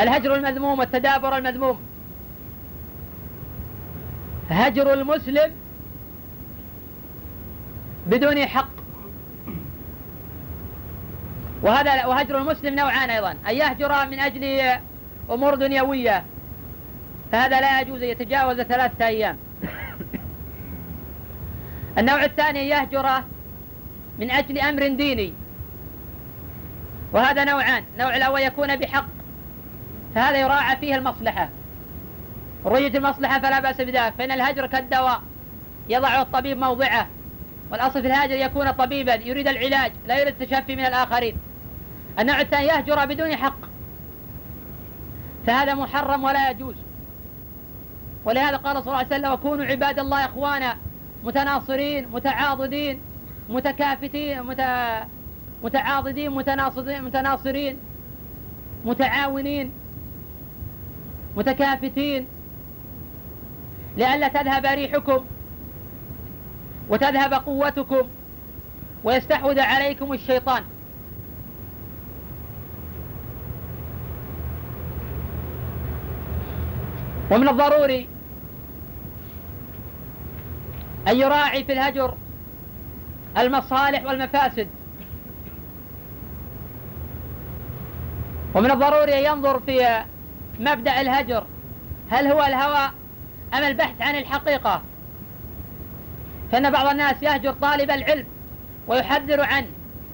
الهجر 0.00 0.34
المذموم 0.34 0.78
والتدابر 0.78 1.36
المذموم. 1.36 1.80
هجر 4.50 4.92
المسلم 4.92 5.52
بدون 8.06 8.46
حق. 8.46 8.68
وهذا 11.62 12.06
وهجر 12.06 12.38
المسلم 12.38 12.74
نوعان 12.74 13.10
أيضا. 13.10 13.30
أن 13.48 13.54
يهجر 13.54 14.06
من 14.06 14.20
أجل 14.20 14.60
أمور 15.30 15.54
دنيوية 15.54 16.24
فهذا 17.32 17.60
لا 17.60 17.80
يجوز 17.80 18.02
أن 18.02 18.08
يتجاوز 18.08 18.60
ثلاثة 18.60 19.06
أيام. 19.06 19.38
النوع 21.98 22.24
الثاني 22.24 22.68
يهجره 22.68 23.24
من 24.18 24.30
أجل 24.30 24.58
أمر 24.58 24.88
ديني. 24.88 25.32
وهذا 27.12 27.44
نوعان 27.44 27.84
النوع 27.94 28.16
الأول 28.16 28.40
يكون 28.40 28.76
بحق 28.76 29.06
فهذا 30.14 30.40
يراعى 30.40 30.76
فيه 30.76 30.94
المصلحة. 30.94 31.48
رؤية 32.64 32.98
المصلحة 32.98 33.40
فلا 33.40 33.60
بأس 33.60 33.80
بذلك 33.80 34.14
فإن 34.18 34.30
الهجر 34.30 34.66
كالدواء 34.66 35.22
يضع 35.88 36.22
الطبيب 36.22 36.58
موضعه 36.58 37.08
والأصل 37.70 38.00
في 38.00 38.06
الهاجر 38.06 38.34
يكون 38.34 38.70
طبيبا 38.70 39.14
يريد 39.14 39.48
العلاج 39.48 39.92
لا 40.06 40.20
يريد 40.20 40.42
التشفي 40.42 40.76
من 40.76 40.84
الآخرين. 40.84 41.36
النوع 42.18 42.40
الثاني 42.40 42.66
يهجر 42.66 43.04
بدون 43.04 43.36
حق 43.36 43.56
فهذا 45.46 45.74
محرم 45.74 46.24
ولا 46.24 46.50
يجوز. 46.50 46.83
ولهذا 48.24 48.56
قال 48.56 48.76
صلى 48.76 48.86
الله 48.86 48.96
عليه 48.96 49.06
وسلم 49.06 49.32
وكونوا 49.32 49.64
عباد 49.64 49.98
الله 49.98 50.24
إخوانا 50.24 50.76
متناصرين 51.24 52.08
متعاضدين 52.12 53.00
متكافتين 53.48 54.42
مت... 54.42 54.60
متعاضدين 55.64 56.30
متناصرين 56.30 57.04
متناصرين 57.04 57.78
متعاونين 58.84 59.72
متكافتين 61.36 62.26
لئلا 63.96 64.28
تذهب 64.28 64.66
ريحكم 64.66 65.24
وتذهب 66.88 67.34
قوتكم 67.34 68.08
ويستحوذ 69.04 69.60
عليكم 69.60 70.12
الشيطان. 70.12 70.62
ومن 77.30 77.48
الضروري 77.48 78.08
أن 81.08 81.16
يراعي 81.16 81.64
في 81.64 81.72
الهجر؟ 81.72 82.14
المصالح 83.38 84.04
والمفاسد. 84.04 84.68
ومن 88.54 88.70
الضروري 88.70 89.18
أن 89.18 89.34
ينظر 89.34 89.60
في 89.60 90.04
مبدأ 90.58 91.00
الهجر. 91.00 91.46
هل 92.10 92.26
هو 92.26 92.42
الهوى 92.42 92.90
أم 93.54 93.62
البحث 93.62 94.02
عن 94.02 94.14
الحقيقة؟ 94.14 94.82
فإن 96.52 96.70
بعض 96.70 96.86
الناس 96.86 97.22
يهجر 97.22 97.52
طالب 97.52 97.90
العلم 97.90 98.26
ويحذر 98.86 99.40
عنه 99.40 99.66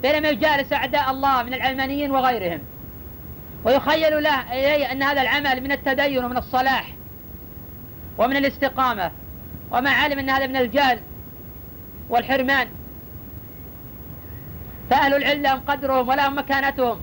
بينما 0.03 0.29
يجالس 0.29 0.73
أعداء 0.73 1.11
الله 1.11 1.43
من 1.43 1.55
العلمانيين 1.55 2.11
وغيرهم. 2.11 2.61
ويخيل 3.65 4.23
له 4.23 4.53
إليه 4.53 4.93
أن 4.93 5.03
هذا 5.03 5.23
العمل 5.23 5.61
من 5.61 5.73
التدين 5.73 6.25
ومن 6.25 6.37
الصلاح 6.37 6.95
ومن 8.19 8.37
الاستقامة. 8.37 9.11
وما 9.71 9.91
علم 9.91 10.19
أن 10.19 10.31
هذا 10.31 10.47
من 10.47 10.57
الجهل 10.57 11.01
والحرمان. 12.09 12.69
فأهل 14.91 15.15
العلم 15.15 15.43
لهم 15.43 15.61
قدرهم 15.61 16.09
ولهم 16.09 16.39
مكانتهم 16.39 17.01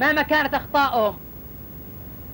ما 0.00 0.12
مكانة 0.12 0.50
أخطائهم. 0.56 1.16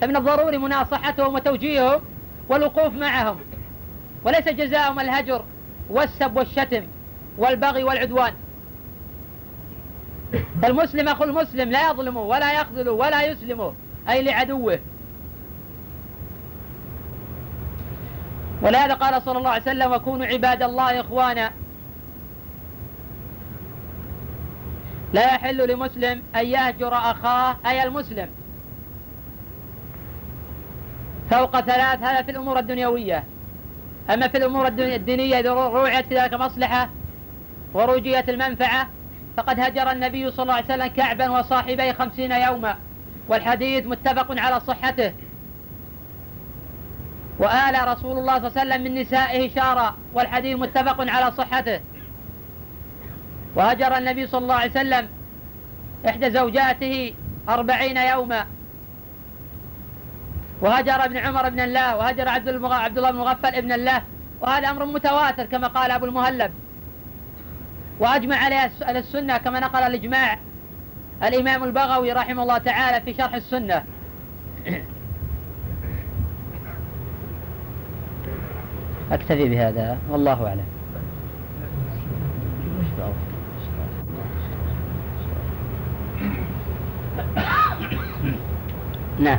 فمن 0.01 0.17
الضروري 0.17 0.59
مناصحتهم 0.59 1.35
وتوجيههم 1.35 2.01
والوقوف 2.49 2.93
معهم 2.93 3.37
وليس 4.25 4.49
جزاؤهم 4.49 5.01
الهجر 5.01 5.45
والسب 5.91 6.37
والشتم 6.37 6.83
والبغي 7.39 7.85
والعدوان. 7.85 8.33
فالمسلم 10.63 11.09
أخو 11.09 11.25
المسلم 11.25 11.71
لا 11.71 11.91
يظلمه 11.91 12.21
ولا 12.21 12.53
يخذله 12.53 12.93
ولا 12.93 13.23
يسلمه 13.23 13.75
أي 14.09 14.23
لعدوه. 14.23 14.79
ولهذا 18.65 18.95
قال 18.95 19.23
صلى 19.23 19.39
الله 19.39 19.51
عليه 19.51 19.63
وسلم 19.63 19.93
وكونوا 19.93 20.27
عباد 20.27 20.63
الله 20.63 21.01
إخوانا. 21.01 21.51
لا 25.13 25.35
يحل 25.35 25.71
لمسلم 25.71 26.23
أن 26.37 26.47
يهجر 26.47 26.95
أخاه 26.95 27.57
أي 27.67 27.83
المسلم. 27.83 28.29
فوق 31.31 31.61
ثلاث 31.61 32.03
هذا 32.03 32.23
في 32.23 32.31
الأمور 32.31 32.59
الدنيوية. 32.59 33.25
أما 34.11 34.29
في 34.29 34.37
الأمور 34.37 34.67
الدينية 34.67 35.41
إذا 35.41 35.53
روعت 35.53 36.13
ذلك 36.13 36.35
مصلحة 36.35 36.91
ورجيت 37.75 38.29
المنفعة 38.29 38.89
فقد 39.37 39.61
هجر 39.61 39.91
النبي 39.91 40.31
صلى 40.31 40.43
الله 40.43 40.55
عليه 40.55 40.65
وسلم 40.65 40.87
كعبا 40.87 41.29
وصاحبيه 41.31 41.93
خمسين 41.93 42.33
يوما. 42.33 42.77
والحديث 43.29 43.87
متفق 43.87 44.41
على 44.41 44.61
صحته. 44.61 45.13
وآل 47.39 47.89
رسول 47.89 48.19
الله 48.19 48.39
صلى 48.39 48.49
الله 48.49 48.61
عليه 48.61 48.71
وسلم 48.71 48.83
من 48.83 48.95
نسائه 49.01 49.55
شارا 49.55 49.97
والحديث 50.15 50.59
متفق 50.59 51.01
على 51.01 51.33
صحته. 51.33 51.81
وهجر 53.57 53.99
النبي 53.99 54.27
صلى 54.27 54.43
الله 54.43 54.55
عليه 54.55 54.71
وسلم 54.71 55.09
إحدى 56.09 56.31
زوجاته 56.31 57.15
أربعين 57.49 57.97
يوما. 57.97 58.47
وهجر 60.61 61.05
ابن 61.05 61.17
عمر 61.17 61.47
ابن 61.47 61.61
الله 61.61 61.97
وهجر 61.97 62.29
عبد, 62.29 62.65
عبد 62.65 62.99
الله 62.99 63.11
بن 63.11 63.19
مغفل 63.19 63.55
ابن 63.55 63.73
الله 63.73 64.03
وهذا 64.41 64.71
أمر 64.71 64.85
متواتر 64.85 65.45
كما 65.45 65.69
قال 65.69 65.91
أبو 65.91 66.07
المهلب. 66.07 66.53
وأجمع 68.01 68.37
عليه 68.37 68.71
السنة 68.89 69.39
كما 69.39 69.61
نقل 69.61 69.83
الإجماع 69.83 70.39
الإمام 71.23 71.65
البغوي 71.65 72.13
رحمه 72.13 72.43
الله 72.43 72.59
تعالى 72.59 73.05
في 73.05 73.15
شرح 73.15 73.35
السنة. 73.35 73.85
أكتفي 79.15 79.49
بهذا. 79.49 79.99
والله 80.11 80.49
أعلم. 80.49 80.65
نعم. 89.19 89.39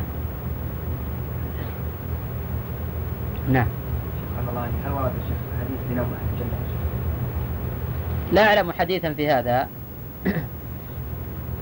نعم. 3.50 3.68
حديث 5.60 5.80
الجنة. 6.34 6.58
لا 8.32 8.48
أعلم 8.48 8.72
حديثا 8.72 9.14
في 9.14 9.30
هذا. 9.30 9.68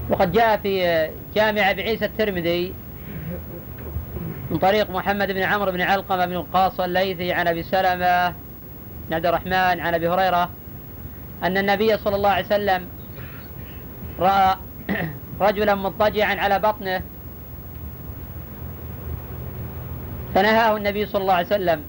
وقد 0.10 0.32
جاء 0.32 0.58
في 0.58 1.10
جامع 1.36 1.72
بعيسى 1.72 2.06
الترمذي 2.06 2.74
من 4.54 4.60
طريق 4.60 4.90
محمد 4.90 5.32
بن 5.32 5.42
عمرو 5.42 5.72
بن 5.72 5.82
علقمة 5.82 6.26
بن 6.26 6.36
القاص 6.36 6.80
الليثي 6.80 7.34
عن 7.34 7.48
أبي 7.48 7.64
سلمة 7.64 8.30
بن 9.08 9.14
عبد 9.14 9.26
الرحمن 9.26 9.80
عن 9.80 9.94
أبي 9.94 10.08
هريرة 10.10 10.50
أن 11.44 11.58
النبي 11.58 11.98
صلى 11.98 12.16
الله 12.16 12.30
عليه 12.30 12.46
وسلم 12.46 12.88
رأى 14.20 14.56
رجلا 15.42 15.76
مضطجعا 15.76 16.36
على 16.36 16.60
بطنه 16.60 17.02
فنهاه 20.36 20.78
النبي 20.78 21.06
صلى 21.06 21.22
الله 21.22 21.34
عليه 21.34 21.48
وسلم. 21.48 21.84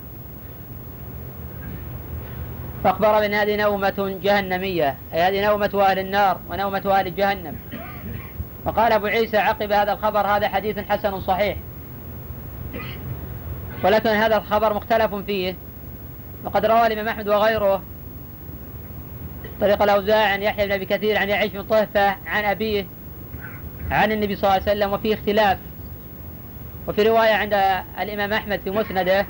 فأخبر 2.85 3.19
بأن 3.21 3.35
هذه 3.35 3.57
نومة 3.57 4.19
جهنمية 4.23 4.97
أي 5.15 5.23
هذه 5.23 5.47
نومة 5.47 5.71
أهل 5.91 5.99
النار 5.99 6.41
ونومة 6.51 6.99
أهل 6.99 7.15
جهنم. 7.15 7.57
وقال 8.67 8.93
أبو 8.93 9.07
عيسى 9.07 9.37
عقب 9.37 9.73
هذا 9.73 9.93
الخبر 9.93 10.27
هذا 10.27 10.49
حديث 10.49 10.79
حسن 10.79 11.21
صحيح. 11.21 11.57
ولكن 13.85 14.09
هذا 14.09 14.37
الخبر 14.37 14.75
مختلف 14.75 15.15
فيه. 15.15 15.55
وقد 16.45 16.67
روى 16.67 16.87
الإمام 16.87 17.09
أحمد 17.09 17.29
وغيره 17.29 17.83
طريق 19.61 19.83
الأوزاع 19.83 20.33
عن 20.33 20.43
يحيى 20.43 20.67
بن 20.67 20.73
أبي 20.73 20.85
كثير 20.87 21.19
عن 21.19 21.29
يعيش 21.29 21.53
بن 21.53 21.63
طهفة 21.63 22.17
عن 22.27 22.45
أبيه 22.45 22.87
عن 23.91 24.13
النبي 24.13 24.37
صلى 24.37 24.45
الله 24.45 24.53
عليه 24.53 24.63
وسلم 24.63 24.93
وفيه 24.93 25.15
اختلاف. 25.15 25.59
وفي 26.89 27.03
رواية 27.03 27.35
عند 27.35 27.55
الإمام 28.01 28.33
أحمد 28.33 28.61
في 28.61 28.71
مسنده 28.71 29.27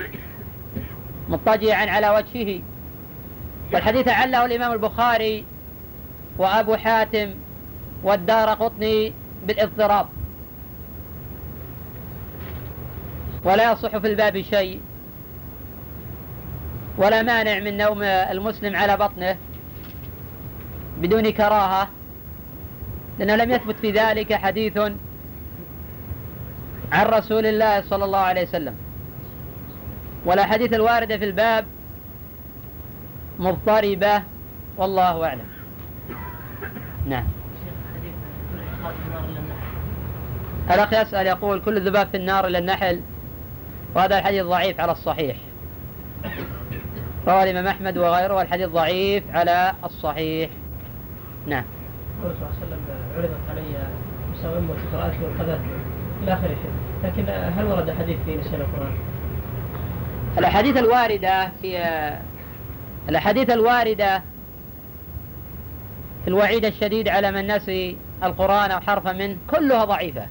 مضطجعا 1.28 1.90
على 1.90 2.11
وجهه. 2.11 2.61
والحديث 3.72 4.09
عله 4.09 4.44
الإمام 4.44 4.72
البخاري 4.72 5.44
وأبو 6.38 6.76
حاتم 6.76 7.35
والدار 8.02 8.48
قطني 8.48 9.12
بالإضطراب. 9.46 10.07
ولا 13.44 13.72
يصح 13.72 13.96
في 13.98 14.07
الباب 14.07 14.42
شيء 14.42 14.80
ولا 16.98 17.22
مانع 17.22 17.59
من 17.59 17.76
نوم 17.76 18.02
المسلم 18.02 18.76
على 18.76 18.96
بطنه 18.96 19.37
بدون 21.00 21.30
كراهة 21.30 21.88
لأنه 23.18 23.37
لم 23.37 23.50
يثبت 23.50 23.76
في 23.80 23.90
ذلك 23.90 24.35
حديث 24.35 24.78
عن 26.92 27.07
رسول 27.07 27.46
الله 27.46 27.83
صلى 27.83 28.04
الله 28.04 28.18
عليه 28.18 28.42
وسلم. 28.42 28.74
ولا 30.24 30.46
حديث 30.46 30.72
الواردة 30.72 31.18
في 31.18 31.24
الباب 31.24 31.66
مضطربة 33.38 34.22
والله 34.76 35.26
أعلم. 35.26 35.46
نعم. 37.07 37.24
الأخ 40.70 40.92
يسأل 40.92 41.26
يقول 41.26 41.61
كل 41.61 41.76
الذباب 41.76 42.09
في 42.09 42.16
النار 42.16 42.46
إلا 42.46 42.59
النحل 42.59 43.00
وهذا 43.94 44.18
الحديث 44.18 44.44
ضعيف 44.44 44.80
على 44.80 44.92
الصحيح. 44.92 45.37
رواه 47.26 47.44
الإمام 47.44 47.66
أحمد 47.66 47.98
وغيره 47.98 48.35
والحديث 48.35 48.68
ضعيف 48.68 49.24
على 49.35 49.72
الصحيح. 49.85 50.50
نعم. 51.46 51.64
الرسول 52.22 52.38
صلى 52.38 52.46
الله 52.46 52.57
عليه 52.61 52.66
وسلم 52.66 52.80
عرضت 53.16 53.50
علي 53.50 53.88
مساومة 54.35 54.70
وقراءته 54.70 55.24
والقذف 55.24 55.61
إلى 56.22 56.33
آخره 56.33 56.57
لكن 57.04 57.28
هل 57.28 57.64
ورد 57.64 57.90
حديث 57.90 58.16
في 58.26 58.37
نسيان 58.37 58.61
القرآن؟ 58.61 58.92
الأحاديث 60.38 60.76
الواردة 60.76 61.48
في 61.62 61.78
الأحاديث 63.09 63.50
الواردة 63.50 64.22
في 66.24 66.28
الوعيد 66.28 66.64
الشديد 66.64 67.09
على 67.09 67.30
من 67.30 67.46
نسي 67.57 67.96
القرآن 68.22 68.70
أو 68.70 68.80
حرفا 68.80 69.12
منه 69.12 69.37
كلها 69.50 69.85
ضعيفة. 69.85 70.26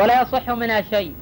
ولا 0.00 0.22
يصح 0.22 0.50
منها 0.50 0.80
شيء. 0.80 1.14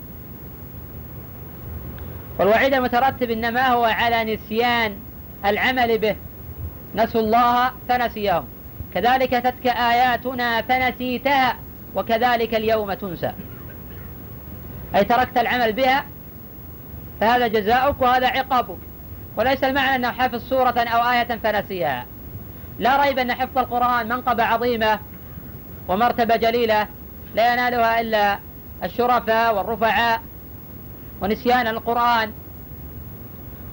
والوعيد 2.39 2.75
المترتب 2.75 3.31
إنما 3.31 3.69
هو 3.69 3.85
على 3.85 4.35
نسيان 4.35 4.97
العمل 5.45 5.99
به. 5.99 6.17
نسوا 6.95 7.21
الله 7.21 7.71
فنسيهم. 7.89 8.45
كذلك 8.95 9.31
تتك 9.31 9.67
آياتنا 9.67 10.63
فنسيتها 10.63 11.57
وكذلك 11.95 12.55
اليوم 12.55 12.95
تنسى. 12.95 13.33
أي 14.95 15.05
تركت 15.05 15.39
العمل 15.39 15.73
بها 15.73 16.05
فهذا 17.21 17.47
جزاؤك 17.47 18.03
وهذا 18.03 18.27
عقابك. 18.29 18.79
وليس 19.37 19.65
المعنى 19.65 19.97
أنه 19.97 20.13
حفظ 20.13 20.49
سورة 20.49 20.79
أو 20.79 21.11
آية 21.11 21.39
فنسيها. 21.43 22.07
لا 22.79 23.03
ريب 23.03 23.19
أن 23.19 23.35
حفظ 23.35 23.59
القرآن 23.59 24.09
منقبة 24.09 24.45
عظيمة 24.45 25.01
ومرتبة 25.89 26.37
جليلة 26.37 26.87
لا 27.35 27.53
ينالها 27.53 28.01
إلا 28.01 28.39
الشرفاء 28.85 29.57
والرفعاء 29.57 30.21
ونسيان 31.21 31.67
القرآن. 31.67 32.33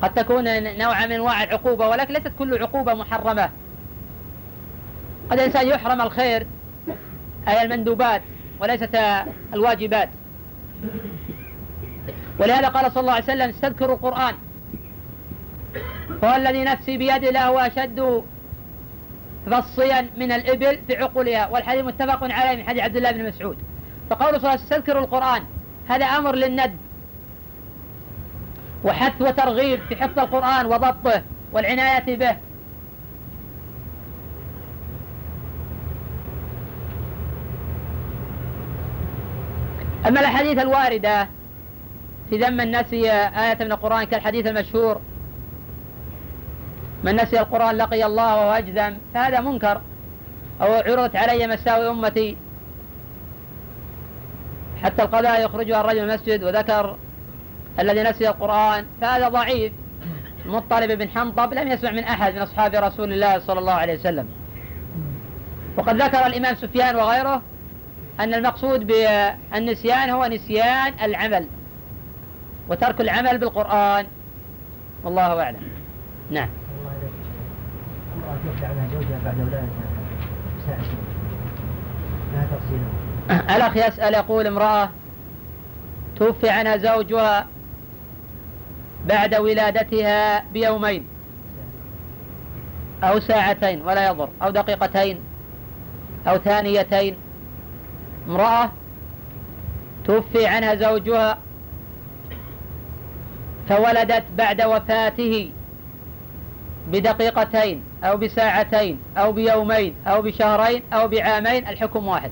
قد 0.02 0.14
تكون 0.14 0.78
نوعا 0.78 1.06
من 1.06 1.12
أنواع 1.12 1.44
العقوبة 1.44 1.88
ولكن 1.88 2.14
ليست 2.14 2.32
كل 2.40 2.62
عقوبة 2.62 2.94
محرمة. 2.94 3.50
قد 5.30 5.40
الإنسان 5.40 5.68
يحرم 5.68 6.02
الخير 6.02 6.48
أي 7.48 7.62
المندوبات 7.62 8.22
وليست 8.60 9.00
الواجبات. 9.54 10.10
ولهذا 12.40 12.68
قال 12.68 12.92
صلى 12.92 13.02
الله 13.02 13.14
عليه 13.14 13.24
وسلم 13.24 13.50
استذكروا 13.50 13.96
القرآن. 13.96 14.36
هو 16.24 16.36
الذي 16.36 16.64
نفسي 16.64 16.98
بيده 16.98 17.30
له 17.32 17.68
أشد 17.68 18.24
فصيا 19.52 20.10
من 20.18 20.32
الإبل 20.32 20.80
في 20.88 20.98
عقولها 20.98 21.50
والحديث 21.50 21.86
متفق 21.86 22.24
عليه 22.24 22.58
من 22.58 22.70
حديث 22.70 22.84
عبد 22.84 22.96
الله 22.96 23.12
بن 23.12 23.28
مسعود. 23.28 23.58
فقول 24.10 24.28
صلى 24.30 24.38
الله 24.38 24.50
عليه 24.50 24.60
وسلم 24.60 24.64
استذكروا 24.64 25.02
القرآن. 25.02 25.44
هذا 25.88 26.06
أمر 26.06 26.36
للند. 26.36 26.78
وحث 28.84 29.22
وترغيب 29.22 29.80
في 29.90 29.96
حفظ 29.96 30.20
القرآن 30.20 30.66
وضبطه 30.66 31.22
والعناية 31.54 32.16
به. 32.16 32.38
أما 40.08 40.20
الأحاديث 40.20 40.60
الواردة 40.60 41.28
في 42.30 42.38
ذم 42.38 42.54
من 42.54 42.72
نسي 42.72 43.12
آية 43.12 43.58
من 43.60 43.72
القرآن 43.72 44.04
كالحديث 44.04 44.48
المشهور. 44.48 45.02
من 47.04 47.16
نسي 47.16 47.40
القرآن 47.40 47.78
لقي 47.78 48.06
الله 48.06 48.36
وهو 48.36 48.52
أجذم 48.52 48.98
فهذا 49.14 49.42
منكر. 49.42 49.82
أو 50.62 50.74
عرضت 50.74 51.16
علي 51.16 51.48
مساوي 51.48 51.90
أمتي. 51.90 52.38
حتى 54.86 55.04
القضاء 55.04 55.46
يخرجها 55.46 55.82
الرجل 55.82 56.04
من 56.04 56.10
المسجد 56.10 56.44
وذكر 56.44 56.98
الذي 57.80 58.04
نسي 58.04 58.30
القرآن 58.30 58.86
فهذا 59.02 59.30
ضعيف. 59.30 59.74
مطلب 60.46 60.92
بن 60.92 61.10
حنطب 61.10 61.54
لم 61.54 61.68
يسمع 61.68 61.92
من 61.92 62.04
أحد 62.04 62.34
من 62.34 62.40
أصحاب 62.42 62.76
رسول 62.76 63.14
الله 63.14 63.40
صلى 63.40 63.60
الله 63.60 63.74
عليه 63.74 64.00
وسلم. 64.00 64.28
وقد 65.78 66.02
ذكر 66.02 66.26
الإمام 66.26 66.56
سفيان 66.56 66.96
وغيره 66.96 67.42
أن 68.20 68.34
المقصود 68.34 68.88
بالنسيان 68.88 70.10
هو 70.10 70.26
نسيان 70.26 70.94
العمل 71.02 71.48
وترك 72.70 73.02
العمل 73.02 73.38
بالقرآن. 73.38 74.06
والله 75.04 75.44
أعلم. 75.44 75.62
نعم. 76.32 76.50
يخلع 78.56 78.68
عنها 78.68 78.88
زوجها 78.94 79.20
بعد 79.26 79.40
ولادتها 79.40 79.88
ساعتين 80.66 80.98
لا 82.34 82.42
تفصيل 82.42 83.05
الأخ 83.32 83.78
يسأل 83.78 84.14
يقول 84.14 84.48
امرأة 84.48 84.90
توفي 86.16 86.50
عنها 86.50 86.78
زوجها 86.78 87.48
بعد 89.06 89.36
ولادتها 89.36 90.44
بيومين 90.54 91.06
أو 93.04 93.20
ساعتين 93.20 93.82
ولا 93.82 94.08
يضر 94.08 94.30
أو 94.42 94.50
دقيقتين 94.50 95.20
أو 96.28 96.38
ثانيتين. 96.38 97.16
امرأة 98.28 98.72
توفي 100.06 100.48
عنها 100.48 100.76
زوجها 100.76 101.38
فولدت 103.70 104.24
بعد 104.38 104.62
وفاته 104.62 105.52
بدقيقتين 106.88 107.84
أو 108.04 108.18
بساعتين 108.18 109.00
أو 109.18 109.32
بيومين 109.32 109.96
أو 110.08 110.22
بشهرين 110.22 110.82
أو 110.94 111.08
بعامين 111.08 111.68
الحكم 111.68 112.08
واحد. 112.08 112.32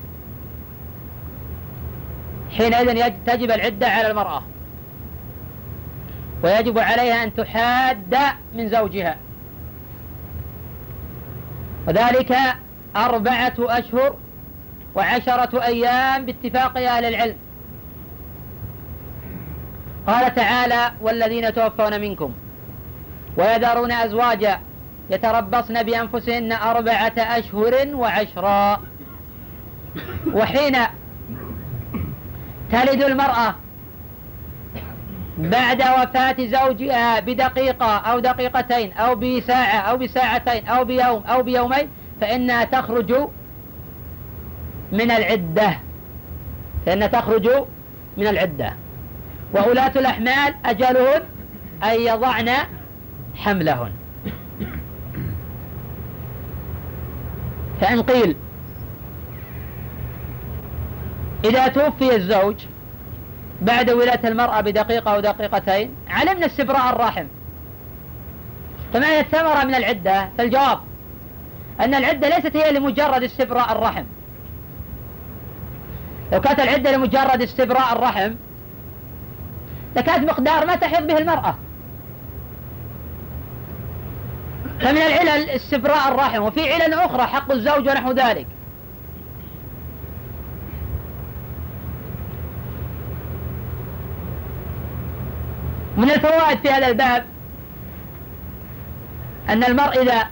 حينئذ 2.58 3.13
تجب 3.26 3.52
العدة 3.52 3.88
على 3.88 4.12
المرأة. 4.12 4.44
ويجب 6.44 6.80
عليها 6.80 7.24
أن 7.24 7.36
تحاد 7.36 8.16
من 8.54 8.70
زوجها. 8.70 9.18
وذلك 11.88 12.38
أربعة 12.96 13.54
أشهر 13.60 14.16
وعشرة 14.96 15.63
أيام 15.63 16.26
باتفاق 16.26 16.78
أهل 16.78 17.06
العلم. 17.06 17.36
قال 20.08 20.36
تعالى 20.36 20.92
والذين 21.02 21.54
توفون 21.54 22.02
منكم 22.02 22.34
ويذرون 23.38 23.92
أزواجا 23.92 24.60
يتربصن 25.10 25.84
بأنفسهن 25.84 26.52
أربعة 26.52 27.13
أشهر 27.18 27.96
وعشرا. 27.96 28.82
وحين 30.34 30.78
تلد 32.74 33.04
المرأة 33.04 33.56
بعد 35.38 35.82
وفاة 35.82 36.36
زوجها 36.40 37.20
بدقيقة 37.20 37.86
أو 37.86 38.20
دقيقتين 38.20 38.94
أو 38.94 39.16
بساعة 39.16 39.80
أو 39.80 39.98
بساعتين 39.98 40.68
أو 40.68 40.86
بيوم 40.86 41.24
أو 41.24 41.44
بيومين 41.44 41.90
فإنها 42.22 42.64
تخرج 42.64 43.14
من 44.92 45.12
العدة. 45.12 45.80
فإنها 46.86 47.08
تخرج 47.08 47.50
من 48.18 48.28
العدة. 48.28 48.74
وأولاة 49.54 49.92
الأحمال 49.96 50.56
أجلهن 50.66 51.22
أن 51.84 52.02
يضعن 52.02 52.50
حملهن. 53.36 53.92
فإن 57.82 58.02
قيل 58.02 58.36
إذا 61.46 61.68
توفي 61.68 62.16
الزوج 62.16 62.56
بعد 63.62 63.92
ولادة 63.92 64.30
المرأة 64.30 64.62
بدقيقة 64.62 65.16
أو 65.16 65.20
دقيقتين 65.20 65.96
علمنا 66.10 66.46
استبراء 66.46 66.90
الرحم. 66.90 67.26
فما 68.94 69.08
هي 69.08 69.20
الثمرة 69.20 69.64
من 69.64 69.76
العدة؟ 69.76 70.30
فالجواب 70.38 70.80
أن 71.80 71.94
العدة 71.94 72.30
ليست 72.30 72.56
هي 72.56 72.72
لمجرد 72.72 73.24
استبراء 73.24 73.72
الرحم. 73.72 74.04
لو 76.32 76.42
كانت 76.42 76.60
العدة 76.60 76.92
لمجرد 76.92 77.42
استبراء 77.42 77.94
الرحم 77.94 78.36
لكانت 79.96 80.30
مقدار 80.30 80.66
ما 80.66 80.76
تحيض 80.76 81.08
به 81.08 81.18
المرأة. 81.18 81.56
فمن 84.80 84.98
العلل 84.98 85.50
استبراء 85.50 86.08
الرحم 86.08 86.42
وفي 86.42 86.74
علل 86.74 86.94
أخرى 86.94 87.24
حق 87.24 87.52
الزوج 87.52 87.90
ونحو 87.90 88.12
ذلك. 88.12 88.48
من 96.04 96.12
الفوائد 96.12 96.60
في 96.60 96.70
هذا 96.70 96.88
الباب 96.88 97.26
أن 99.50 99.63
المرء 99.63 100.02
إذا 100.02 100.28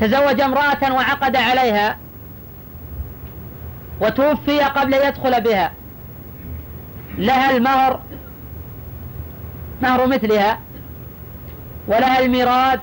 تزوج 0.00 0.40
امرأة 0.40 0.92
وعقد 0.92 1.36
عليها 1.36 1.98
وتوفي 4.00 4.60
قبل 4.60 4.94
يدخل 4.94 5.40
بها 5.40 5.72
لها 7.18 7.56
المهر 7.56 8.00
مهر 9.82 10.06
مثلها 10.06 10.58
ولها 11.86 12.18
الميراث 12.18 12.80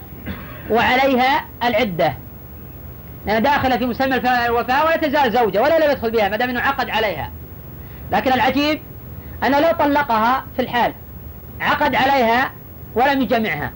وعليها 0.70 1.46
العدة. 1.64 2.14
لأنها 3.26 3.40
داخلة 3.40 3.78
في 3.78 3.86
مسمى 3.86 4.16
الوفاة 4.46 4.86
ولا 4.86 4.98
تزال 4.98 5.32
زوجة 5.32 5.62
ولا 5.62 5.86
لم 5.86 5.92
يدخل 5.92 6.12
بها 6.12 6.30
ما 6.30 6.38
دام 6.38 6.50
أنه 6.50 6.60
عقد 6.60 6.90
عليها. 6.90 7.32
لكن 8.12 8.34
العجيب 8.34 8.82
أنه 9.44 9.60
لو 9.60 9.72
طلقها 9.72 10.46
في 10.56 10.62
الحال. 10.62 10.94
عقد 11.62 11.96
عليها 11.96 12.52
ولم 12.96 13.22
يجمعها. 13.22 13.72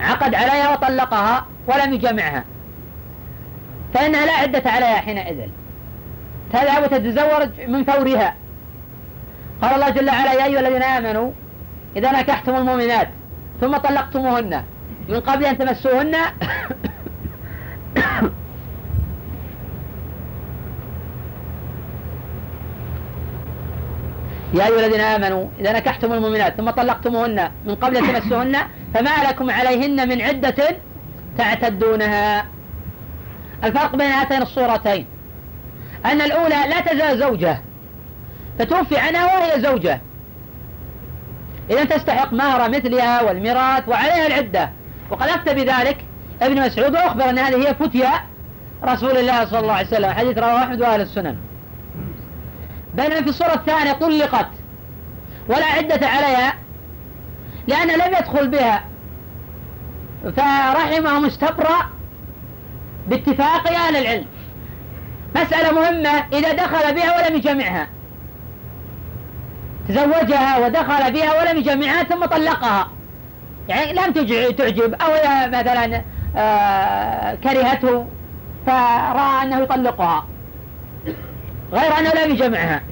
عقد 0.00 0.34
عليها 0.34 0.72
وطلقها 0.72 1.46
ولم 1.66 1.94
يجمعها. 1.94 2.44
فإنها 3.94 4.26
لا 4.26 4.32
عدة 4.32 4.70
عليها 4.70 4.96
حينئذ. 4.96 5.48
تذهب 6.52 6.82
وتتزوج 6.82 7.68
من 7.68 7.84
فورها. 7.84 8.34
قال 9.62 9.74
الله 9.74 9.88
جل 9.88 10.08
وعلا 10.08 10.32
يا 10.32 10.44
أيها 10.44 10.60
الذين 10.60 10.82
آمنوا 10.82 11.32
إذا 11.96 12.12
نكحتم 12.12 12.56
المؤمنات 12.56 13.08
ثم 13.60 13.76
طلقتموهن 13.76 14.64
من 15.08 15.20
قبل 15.20 15.44
أن 15.44 15.58
تمسوهن 15.58 16.16
يا 24.54 24.66
أيها 24.66 24.86
الذين 24.86 25.00
آمنوا 25.00 25.46
إذا 25.60 25.72
نكحتم 25.72 26.12
المؤمنات 26.12 26.56
ثم 26.56 26.70
طلقتموهن 26.70 27.50
من 27.66 27.74
قبل 27.74 27.96
أن 27.96 28.02
تمسوهن 28.02 28.56
فما 28.94 29.10
لكم 29.28 29.50
عليهن 29.50 30.08
من 30.08 30.22
عدة 30.22 30.76
تعتدونها. 31.38 32.46
الفرق 33.64 33.96
بين 33.96 34.10
هاتين 34.10 34.42
الصورتين. 34.42 35.06
أن 36.04 36.20
الأولى 36.20 36.56
لا 36.68 36.80
تزال 36.80 37.18
زوجة 37.18 37.60
فتوفي 38.58 38.98
عنها 38.98 39.24
وهي 39.24 39.60
زوجة. 39.60 40.00
إذا 41.70 41.84
تستحق 41.84 42.32
مهر 42.32 42.70
مثلها 42.70 43.22
والميراث 43.22 43.88
وعليها 43.88 44.26
العدة. 44.26 44.70
وقد 45.10 45.28
أفتى 45.28 45.54
بذلك 45.54 46.04
ابن 46.42 46.60
مسعود 46.60 46.92
وأخبر 46.92 47.30
أن 47.30 47.38
هذه 47.38 47.68
هي 47.68 47.74
فتيا 47.74 48.12
رسول 48.84 49.16
الله 49.16 49.44
صلى 49.44 49.58
الله 49.58 49.72
عليه 49.72 49.86
وسلم 49.86 50.10
حديث 50.10 50.38
رواه 50.38 50.58
أحمد 50.58 50.80
وأهل 50.80 51.00
السنن. 51.00 51.36
بينما 52.94 53.22
في 53.22 53.28
الصورة 53.28 53.54
الثانية 53.54 53.92
طلقت. 53.92 54.48
ولا 55.48 55.66
عدة 55.66 56.06
عليها 56.06 56.54
لأن 57.66 57.88
لم 57.88 58.14
يدخل 58.18 58.48
بها. 58.48 58.84
فرحمه 60.36 61.20
مستبرأ 61.20 61.90
باتفاق 63.08 63.68
أهل 63.68 63.96
العلم. 63.96 64.26
مسألة 65.36 65.72
مهمة 65.72 66.24
إذا 66.32 66.52
دخل 66.52 66.94
بها 66.94 67.16
ولم 67.16 67.36
يجمعها. 67.36 67.88
تزوجها 69.88 70.58
ودخل 70.58 71.12
بها 71.12 71.40
ولم 71.40 71.58
يجمعها 71.58 72.02
ثم 72.02 72.24
طلقها. 72.24 72.88
يعني 73.68 73.92
لم 73.92 74.12
تعجب 74.52 74.94
أو 74.94 75.10
مثلا 75.48 76.02
آه 76.36 77.34
كرهته 77.34 78.06
فرأى 78.66 79.42
أنه 79.42 79.58
يطلقها. 79.58 80.26
غير 81.72 81.98
أنه 81.98 82.10
لم 82.24 82.30
يجمعها. 82.30 82.82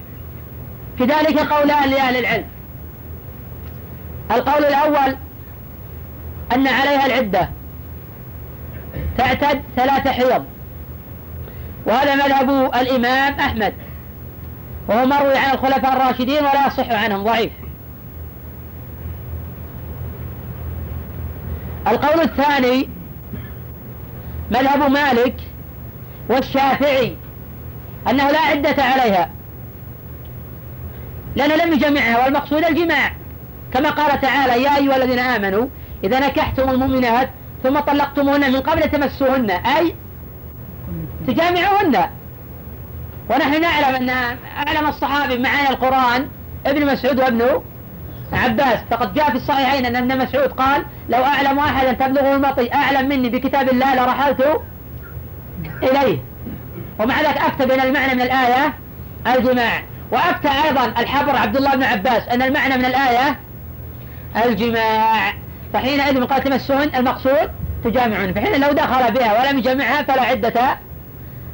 في 0.97 1.03
ذلك 1.03 1.39
قولان 1.39 1.89
لأهل 1.89 2.17
العلم. 2.17 2.45
القول 4.31 4.65
الأول 4.65 5.15
أن 6.51 6.67
عليها 6.67 7.05
العدة. 7.05 7.49
تعتد 9.17 9.61
ثلاث 9.75 10.07
حيض. 10.07 10.45
وهذا 11.85 12.15
مذهب 12.15 12.75
الإمام 12.75 13.33
أحمد. 13.33 13.73
وهو 14.87 15.05
مروي 15.05 15.37
عن 15.37 15.53
الخلفاء 15.53 15.93
الراشدين 15.93 16.37
ولا 16.37 16.67
يصح 16.67 16.89
عنهم 16.91 17.23
ضعيف. 17.23 17.51
القول 21.87 22.21
الثاني 22.21 22.89
مذهب 24.51 24.91
مالك 24.91 25.35
والشافعي. 26.29 27.15
أنه 28.09 28.31
لا 28.31 28.39
عدة 28.39 28.83
عليها. 28.83 29.29
لأنه 31.35 31.55
لم 31.55 31.73
يجمعها 31.73 32.23
والمقصود 32.23 32.63
الجماع. 32.63 33.11
كما 33.73 33.89
قال 33.89 34.21
تعالى 34.21 34.63
يا 34.63 34.77
أيها 34.77 34.95
الذين 34.95 35.19
آمنوا 35.19 35.67
إذا 36.03 36.19
نكحتم 36.19 36.69
المؤمنات 36.69 37.29
ثم 37.63 37.79
طلقتموهن 37.79 38.51
من 38.51 38.59
قبل 38.59 38.81
تمسوهن. 38.81 39.49
أي 39.49 39.95
تجامعوهن. 41.27 42.09
ونحن 43.29 43.61
نعلم 43.61 43.95
أن 43.95 44.09
أعلم 44.67 44.87
الصحابي 44.87 45.37
معايا 45.37 45.69
القرآن 45.69 46.27
ابن 46.65 46.85
مسعود 46.85 47.19
وابن 47.19 47.61
عباس. 48.33 48.79
فقد 48.91 49.13
جاء 49.13 49.29
في 49.29 49.35
الصحيحين 49.35 49.85
أن 49.85 49.95
ابن 49.95 50.17
مسعود 50.17 50.49
قال 50.49 50.85
لو 51.09 51.23
أعلم 51.23 51.59
أحدا 51.59 51.93
تبلغه 51.93 52.35
المطي 52.35 52.73
أعلم 52.73 53.09
مني 53.09 53.29
بكتاب 53.29 53.69
الله 53.69 53.95
لرحلت 53.95 54.61
إليه. 55.83 56.28
ومع 56.99 57.21
ذلك 57.21 57.37
أفتى 57.37 57.65
بين 57.65 57.81
المعنى 57.81 58.13
من 58.13 58.21
الآية 58.21 58.73
الجماع. 59.27 59.83
وأفتى 60.11 60.49
أيضا 60.65 60.85
الحبر 60.85 61.35
عبد 61.35 61.57
الله 61.57 61.75
بن 61.75 61.83
عباس 61.83 62.27
أن 62.27 62.41
المعنى 62.41 62.77
من 62.77 62.85
الآية 62.85 63.39
الجماع. 64.45 65.33
فحينئذ 65.73 66.25
قال 66.25 66.43
تمسون 66.43 66.95
المقصود 66.95 67.49
تجامعون. 67.83 68.33
فحين 68.33 68.61
لو 68.61 68.71
دخل 68.71 69.13
بها 69.13 69.41
ولم 69.41 69.57
يجمعها 69.57 70.03
فلا 70.03 70.21
عدة 70.21 70.77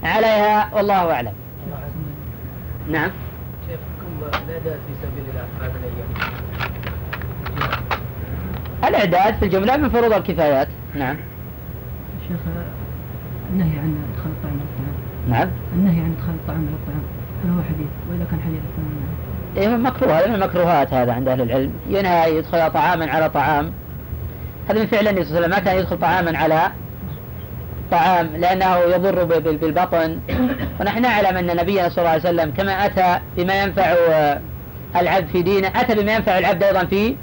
عليها. 0.03 0.69
والله 0.73 1.13
أعلم. 1.13 1.34
نعم. 2.88 3.12
شيخ 3.67 3.79
حكم 3.79 4.39
الإعداد 4.45 4.79
في 4.88 4.93
سبيل 5.01 5.25
الله 5.29 5.45
هذه 5.62 5.73
الأيام؟ 5.75 6.10
الإعداد 8.88 9.36
في 9.36 9.45
الجملة 9.45 9.77
من 9.77 9.89
فروض 9.89 10.13
الكفايات. 10.13 10.67
نعم. 10.95 11.17
شيخ 12.27 12.39
النهي 13.49 13.79
عن 13.79 13.97
إدخال 14.13 14.31
الطعام 14.31 14.60
نعم. 15.30 15.50
النهي 15.74 16.00
عن 16.00 16.16
إدخال 16.18 16.36
الطعام 16.36 16.68
على 16.68 16.76
الطعام. 16.76 17.04
هل 17.44 17.50
هو 17.50 17.64
حديث 17.64 17.88
وإذا 18.10 18.26
كان 18.32 18.40
حديث 18.40 18.60
فهو 18.78 19.06
إيه 19.58 19.78
مكروه 19.78 20.20
هذا 20.20 20.28
من 20.28 20.36
المكروهات 20.36 20.94
هذا 20.94 21.14
عند 21.14 21.28
أهل 21.28 21.42
العلم. 21.42 21.72
ينهى 21.90 22.38
يدخل 22.38 22.72
طعاما 22.72 23.12
على 23.12 23.30
طعام. 23.30 23.72
هذا 24.70 24.80
من 24.80 24.86
فعل 24.86 25.08
النبي 25.08 25.26
صلى 25.26 25.38
الله 25.38 25.46
عليه 25.46 25.56
وسلم. 25.56 25.66
ما 25.66 25.72
كان 25.72 25.80
يدخل 25.80 26.00
طعاما 26.00 26.38
على 26.38 26.72
طعام 27.92 28.28
لأنه 28.28 28.78
يضر 28.78 29.24
بالبطن. 29.52 30.20
ونحن 30.80 31.02
نعلم 31.02 31.38
أن 31.38 31.58
نبينا 31.58 31.90
صلى 31.90 31.98
الله 31.98 32.10
عليه 32.10 32.22
وسلم 32.22 32.52
كما 32.52 32.86
أتى 32.86 33.20
بما 33.38 33.64
ينفع 33.64 33.84
آه، 33.84 34.42
العبد 34.96 35.28
في 35.28 35.42
دينه 35.42 35.68
أتى 35.76 35.96
بما 35.96 36.16
ينفع 36.16 36.38
العبد 36.38 36.64
أيضا 36.64 36.86
في 36.86 37.16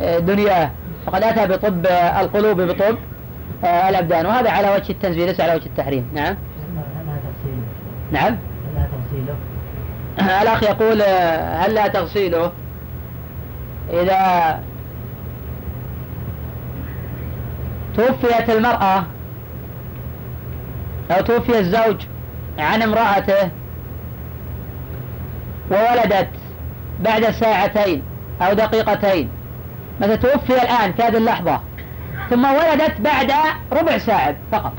آه، 0.00 0.18
دنياه. 0.18 0.70
فقد 1.06 1.22
أتى 1.22 1.46
بطب 1.46 1.86
القلوب 2.20 2.60
بطب 2.60 2.96
آه، 3.64 3.88
الأبدان. 3.88 4.26
وهذا 4.26 4.50
على 4.50 4.70
وجه 4.70 4.92
التنزيل 4.92 5.26
ليس 5.26 5.40
على 5.40 5.54
وجه 5.54 5.66
التحريم. 5.66 6.06
نعم. 6.14 6.36
نعم. 8.12 8.36
الأخ 10.18 10.62
يقول 10.62 11.02
هل 11.62 11.74
لا 11.74 11.88
تغسيله؟ 11.88 12.52
إذا 13.90 14.60
توفيت 17.96 18.50
المرأة 18.50 19.04
أو 21.10 21.20
توفي 21.20 21.58
الزوج 21.58 21.96
عن 22.58 22.82
امرأته 22.82 23.50
وولدت 25.70 26.28
بعد 27.00 27.30
ساعتين 27.30 28.02
أو 28.42 28.52
دقيقتين 28.52 29.28
مثلا 30.00 30.16
توفي 30.16 30.62
الآن 30.62 30.92
في 30.92 31.02
هذه 31.02 31.16
اللحظة؟ 31.16 31.60
ثم 32.30 32.44
ولدت 32.44 33.00
بعد 33.00 33.32
ربع 33.72 33.98
ساعة 33.98 34.36
فقط. 34.52 34.72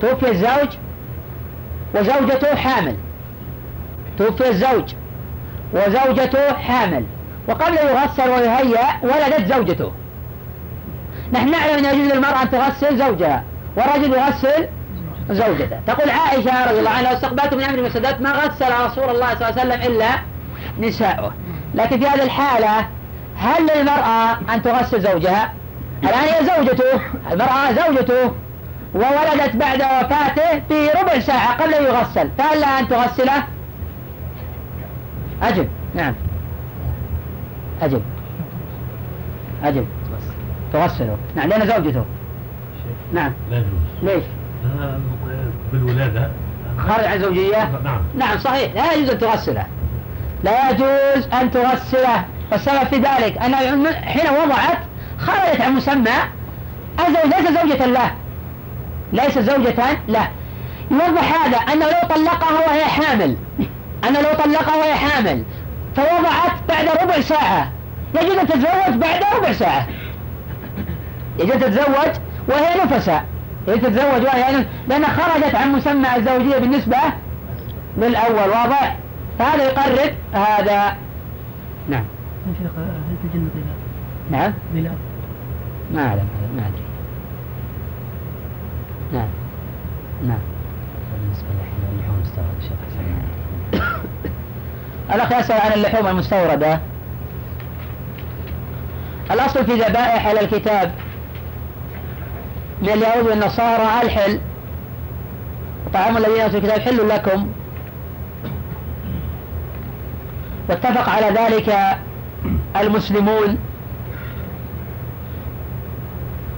توفي 0.00 0.30
الزوج 0.30 0.68
وزوجته 1.94 2.54
حامل. 2.54 2.96
توفي 4.18 4.48
الزوج. 4.48 4.94
وزوجته 5.72 6.54
حامل. 6.54 7.04
وقبل 7.48 7.74
يغسل 7.74 8.30
ويهيأ 8.30 8.86
ولدت 9.02 9.54
زوجته. 9.54 9.92
نحن 11.32 11.50
نعلم 11.50 11.84
أن 11.84 11.94
يجوز 11.94 12.12
للمرأة 12.12 12.42
أن 12.42 12.50
تغسل 12.50 12.98
زوجها 12.98 13.44
والرجل 13.76 14.12
يغسل 14.12 14.68
زوجته. 15.30 15.80
تقول 15.86 16.10
عائشة 16.10 16.70
رضي 16.70 16.78
الله 16.78 16.90
عنها 16.90 17.10
لو 17.10 17.16
استقبلت 17.16 17.54
من 17.54 17.62
أمر 17.62 17.82
مسدات 17.82 18.20
ما 18.20 18.32
غسل 18.32 18.66
رسول 18.86 19.10
الله 19.10 19.34
صلى 19.34 19.48
الله 19.48 19.60
عليه 19.60 19.74
وسلم 19.74 19.82
إلا 19.92 20.08
نساؤه. 20.80 21.32
لكن 21.74 22.00
في 22.00 22.06
هذه 22.06 22.22
الحالة 22.22 22.88
هل 23.36 23.66
للمرأة 23.76 24.54
أن 24.54 24.62
تغسل 24.62 25.00
زوجها؟ 25.00 25.52
الآن 26.02 26.20
هي 26.20 26.44
زوجته. 26.44 27.00
المرأة 27.32 27.72
زوجته. 27.72 28.32
وولدت 28.94 29.56
بعد 29.56 29.82
وفاته 29.82 30.62
في 30.68 30.88
ربع 31.00 31.18
ساعة 31.18 31.62
قبل 31.62 31.74
أن 31.74 31.84
يغسل. 31.84 32.28
فهل 32.38 32.60
لها 32.60 32.80
أن 32.80 32.88
تغسله؟ 32.88 33.44
أجب. 35.42 35.68
نعم. 35.94 36.14
أجب. 37.82 38.02
أجب. 39.64 39.86
تغسله. 40.72 41.16
نعم. 41.36 41.48
لأن 41.48 41.66
زوجته. 41.66 42.04
نعم. 43.12 43.32
لا 43.50 43.56
يجوز. 43.56 43.68
ليش؟ 44.02 44.24
بالولادة. 45.72 46.30
خارج 46.78 47.04
عن 47.04 47.20
زوجية؟ 47.20 47.70
نعم. 47.84 48.00
نعم 48.18 48.38
صحيح. 48.38 48.74
لا 48.74 48.92
يجوز 48.92 49.10
أن 49.10 49.18
تغسله. 49.18 49.66
لا 50.44 50.70
يجوز 50.70 51.28
أن 51.40 51.50
تغسله. 51.50 52.24
والسبب 52.52 52.84
في 52.84 52.96
ذلك 52.96 53.38
أن 53.38 53.54
حين 54.04 54.30
وضعت 54.44 54.78
خرجت 55.18 55.60
عن 55.60 55.72
مسمى 55.72 56.10
الزوج 57.00 57.34
ليس 57.34 57.62
زوجة 57.62 57.86
له. 57.86 58.10
ليس 59.14 59.38
زوجة 59.38 59.74
له 60.08 60.28
يوضح 60.90 61.44
هذا 61.44 61.56
أنه 61.56 61.86
لو 61.86 62.08
طلقها 62.08 62.68
وهي 62.68 62.84
حامل. 62.84 63.36
أنه 64.08 64.20
لو 64.20 64.34
طلقها 64.44 64.76
وهي 64.76 64.94
حامل. 64.94 65.44
فوضعت 65.96 66.52
بعد 66.68 66.88
ربع 67.02 67.20
ساعة. 67.20 67.70
يجوز 68.14 68.36
أن 68.36 68.46
تتزوج 68.46 68.94
بعد 69.00 69.22
ربع 69.36 69.52
ساعة. 69.52 69.86
يجوز 71.38 71.56
تتزوج 71.56 72.14
وهي 72.48 72.84
نفساء 72.84 73.24
يجوز 73.68 73.80
تتزوج 73.80 74.22
وهي 74.22 74.64
لأنها 74.88 75.08
خرجت 75.08 75.54
عن 75.54 75.72
مسمى 75.72 76.16
الزوجية 76.16 76.58
بالنسبة 76.58 76.96
للأول. 77.96 78.50
واضح؟ 78.50 78.96
فهذا 79.38 79.64
يقرب 79.64 80.14
هذا. 80.32 80.96
نعم؟ 81.88 82.04
نعم. 84.30 84.52
ما 85.94 86.06
أعلم 86.06 86.28
ما 86.56 86.62
أدري. 86.62 86.93
نعم. 89.14 89.28
نعم. 90.26 90.38
بالنسبة 91.12 91.48
للحوم 91.96 92.14
المستوردة 92.16 92.60
شيخ 92.60 92.72
حسن. 92.90 93.04
الأخ 95.14 95.32
يسأل 95.32 95.60
عن 95.60 95.72
اللحوم 95.72 96.06
المستوردة. 96.06 96.80
الأصل 99.30 99.64
في 99.64 99.72
ذبائح 99.72 100.26
على 100.26 100.40
الكتاب. 100.40 100.92
من 102.82 102.88
اليهود 102.88 103.26
والنصارى 103.26 104.02
الحل. 104.02 104.40
طعام 105.94 106.16
الذين 106.16 106.40
أوتوا 106.40 106.58
الكتاب 106.58 106.80
حل 106.80 107.08
لكم. 107.08 107.48
واتفق 110.68 111.08
على 111.08 111.26
ذلك 111.26 111.76
المسلمون. 112.76 113.58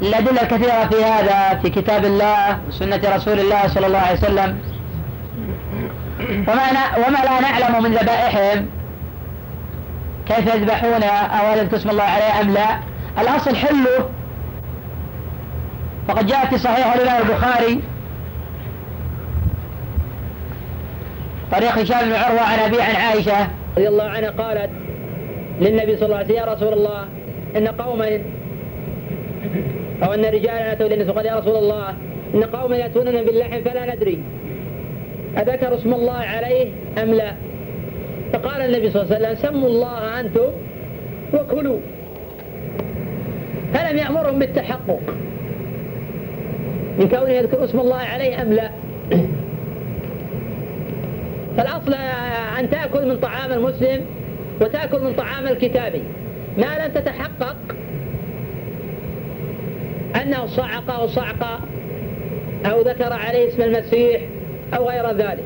الأدلة 0.02 0.42
الكثيرة 0.42 0.87
في 0.87 1.04
هذا 1.04 1.59
في 1.62 1.70
كتاب 1.70 2.04
الله 2.04 2.59
وسنة 2.68 3.00
رسول 3.16 3.40
الله 3.40 3.68
صلى 3.68 3.87
الله 3.87 3.98
عليه 3.98 4.18
وسلم. 4.18 4.59
وما, 6.20 7.06
وما 7.06 7.18
لا 7.18 7.40
نعلم 7.40 7.82
من 7.82 7.92
ذبائحهم 7.92 8.66
كيف 10.28 10.54
يذبحون 10.54 11.02
أو 11.02 11.46
هل 11.46 11.74
اسم 11.74 11.90
الله 11.90 12.02
عليه 12.02 12.40
أم 12.40 12.50
لا. 12.50 12.78
الأصل 13.20 13.56
حله. 13.56 14.09
فقد 16.09 16.26
جاء 16.26 16.46
في 16.46 16.59
صحيح 16.59 16.94
الإمام 16.94 17.22
البخاري. 17.22 17.80
طريق 21.52 21.78
هشام 21.78 22.09
بن 22.09 22.12
عروة 22.12 22.40
عن 22.40 22.59
أبي 22.59 22.82
عن 22.82 22.96
عائشة. 22.96 23.48
رضي 23.76 23.88
الله 23.88 24.04
عنها 24.04 24.30
قالت 24.30 24.70
للنبي 25.61 25.96
صلى 25.96 26.06
الله 26.06 26.16
عليه 26.16 26.26
وسلم 26.26 26.37
يا 26.37 26.54
رسول 26.54 26.72
الله 26.72 27.09
إن 27.56 27.68
قوما 27.68 28.18
أو 30.02 30.14
أن 30.14 30.24
رجالا 30.24 30.72
أتوا 30.72 30.88
للنبي 30.88 31.12
قال 31.12 31.26
يا 31.26 31.37
رسول 31.37 31.56
الله 31.56 31.94
إن 32.35 32.42
قوما 32.44 32.76
يأتوننا 32.76 33.22
باللحم 33.22 33.61
فلا 33.61 33.94
ندري. 33.94 34.18
أذكر 35.38 35.74
اسم 35.74 35.94
الله 35.94 36.18
عليه 36.18 36.68
أم 37.02 37.14
لا؟ 37.14 37.32
فقال 38.32 38.61
النبي 38.61 38.90
صلى 38.90 39.02
الله 39.02 39.14
عليه 39.14 39.28
وسلم 39.28 39.50
سموا 39.50 39.68
الله 39.68 40.20
أنتم 40.20 40.50
وكلوا. 41.35 41.78
فلم 43.74 43.96
يأمرهم 43.96 44.38
بالتحقق. 44.38 45.00
من 46.98 47.09
كونه 47.09 47.30
يذكر 47.30 47.64
اسم 47.64 47.80
الله 47.80 47.96
عليه 47.96 48.42
أم 48.42 48.52
لا؟ 48.52 48.70
فالأصل 51.56 51.94
أن 52.59 52.70
تأكل 52.70 53.09
من 53.09 53.16
طعام 53.18 53.52
المسلم 53.52 54.00
وتأكل 54.61 55.00
من 55.00 55.12
طعام 55.12 55.46
الكتابي 55.46 56.02
ما 56.59 56.87
لم 56.87 56.92
تتحقق 56.94 57.56
أنه 60.26 60.46
صعق 60.46 60.90
أو 60.90 61.06
صعق 61.06 61.60
أو 62.66 62.80
ذكر 62.80 63.12
عليه 63.12 63.48
اسم 63.48 63.62
المسيح 63.62 64.20
أو 64.76 64.88
غير 64.88 65.10
ذلك. 65.10 65.44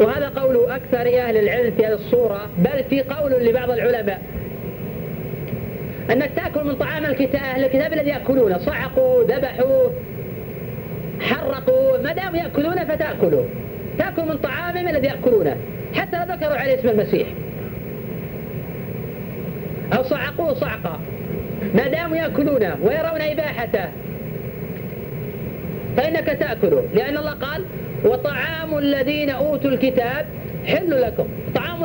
وهذا 0.00 0.28
قول 0.28 0.70
أكثر 0.70 0.98
أهل 0.98 1.36
العلم 1.36 1.70
في 1.76 1.86
هذه 1.86 1.92
الصورة 1.92 2.48
بل 2.58 2.84
في 2.90 3.02
قول 3.02 3.32
لبعض 3.32 3.70
العلماء. 3.70 4.22
أنك 6.10 6.30
تأكل 6.36 6.64
من 6.64 6.74
طعام 6.74 7.04
الكتاب 7.04 7.42
أهل 7.42 7.64
الكتاب 7.64 7.92
الذي 7.92 8.10
يأكلونه. 8.10 8.58
صعقوا 8.58 9.24
ذبحوا 9.24 9.88
حرقوا 11.20 12.02
ما 12.02 12.12
دام 12.12 12.36
يأكلون 12.36 12.84
فتأكلوا. 12.84 13.44
تأكل 13.98 14.22
من 14.22 14.36
طعامهم 14.36 14.88
الذي 14.88 15.06
يأكلونه. 15.06 15.56
حتى 15.94 16.16
ذكروا 16.32 16.56
عليه 16.56 16.74
اسم 16.74 16.88
المسيح. 16.88 17.28
أو 19.92 20.02
صعقوه 20.02 20.54
صعقا. 20.54 21.00
ما 21.74 21.88
داموا 21.88 22.16
يأكلونه 22.16 22.76
ويرون 22.82 23.20
إباحته 23.20 23.88
فإنك 25.96 26.26
تأكله 26.26 26.88
لأن 26.94 27.16
الله 27.16 27.30
قال 27.30 27.64
وطعام 28.04 28.78
الذين 28.78 29.30
أوتوا 29.30 29.70
الكتاب 29.70 30.26
حل 30.66 31.02
لكم. 31.02 31.26
طعام 31.54 31.84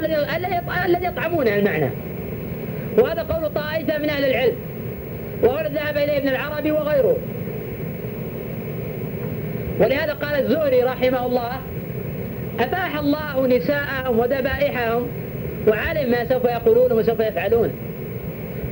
الذي 0.85 1.05
يطعمونه 1.05 1.55
المعنى. 1.55 1.89
وهذا 2.97 3.21
قول 3.21 3.53
طائفة 3.53 3.97
من 3.97 4.09
أهل 4.09 4.25
العلم 4.25 4.55
وهو 5.43 5.59
ذهب 5.59 5.97
إليه 5.97 6.17
ابن 6.17 6.27
العربي 6.27 6.71
وغيره. 6.71 7.17
ولهذا 9.79 10.13
قال 10.13 10.39
الزهري 10.39 10.83
رحمه 10.83 11.25
الله 11.25 11.51
أباح 12.59 12.97
الله 12.99 13.47
نساءهم 13.47 14.19
وذبائحهم 14.19 15.07
وعلم 15.67 16.11
ما 16.11 16.25
سوف 16.25 16.45
يقولون 16.45 16.91
وسوف 16.91 17.19
يفعلون. 17.19 17.86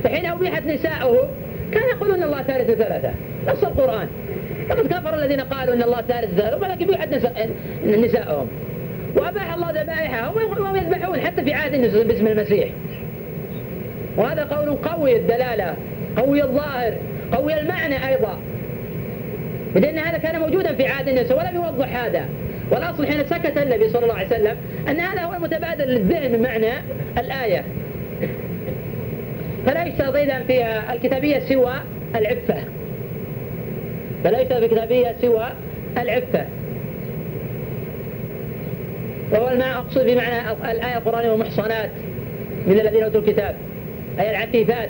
فحين 0.04 0.26
أبيحت 0.26 0.66
نساؤه 0.66 1.28
كان 1.72 1.82
يقولون 1.88 2.22
الله 2.22 2.42
ثالث 2.42 2.70
ثلاثة. 2.70 3.10
نص 3.48 3.64
القرآن. 3.64 4.08
لقد 4.70 4.86
كفر 4.86 5.14
الذين 5.14 5.40
قالوا 5.40 5.74
إن 5.74 5.82
الله 5.82 6.02
ثالث 6.02 6.34
ثلاثة 6.34 6.56
ولكن 6.56 6.84
أبيحت 6.84 7.08
نساءهم 7.84 8.48
وأباح 9.16 9.54
الله 9.54 9.70
ذبائحهم 9.70 10.36
وهم 10.36 10.76
يذبحون 10.76 11.20
حتى 11.20 11.44
في 11.44 11.54
عهد 11.54 11.74
باسم 12.06 12.26
المسيح. 12.26 12.68
وهذا 14.16 14.44
قول 14.44 14.76
قوي 14.76 15.16
الدلالة 15.16 15.74
قوي 16.16 16.42
الظاهر 16.42 16.94
قوي 17.32 17.60
المعنى 17.60 18.08
أيضا. 18.08 18.38
لأن 19.74 19.98
هذا 19.98 20.18
كان 20.18 20.40
موجودا 20.40 20.74
في 20.74 20.86
عهد 20.86 21.08
النبي 21.08 21.34
ولم 21.34 21.54
يوضح 21.54 22.04
هذا. 22.04 22.24
والأصل 22.70 23.06
حين 23.06 23.24
سكت 23.24 23.58
النبي 23.58 23.88
صلى 23.88 24.02
الله 24.02 24.14
عليه 24.14 24.26
وسلم 24.26 24.56
أن 24.88 25.00
هذا 25.00 25.20
هو 25.20 25.34
المتبادل 25.34 25.84
للذهن 25.84 26.32
من 26.32 26.42
معنى 26.42 26.72
الآية. 27.18 27.64
فلا 29.66 29.84
يشترط 29.84 30.16
إذا 30.16 30.42
في 30.42 30.64
الكتابية 30.92 31.38
سوى 31.38 31.74
العفة. 32.16 32.54
فلا 34.24 34.40
يشترط 34.40 34.58
في 34.58 34.64
الكتابية 34.64 35.14
سوى 35.20 35.46
العفة. 35.98 36.44
وهو 39.32 39.48
المعنى 39.48 39.74
أقصد 39.74 40.06
بمعنى 40.06 40.52
الآية 40.70 40.98
القرآنية 40.98 41.30
والمحصنات 41.30 41.90
من 42.66 42.80
الذين 42.80 43.02
أوتوا 43.02 43.20
الكتاب 43.20 43.56
أي 44.20 44.30
العفيفات. 44.30 44.88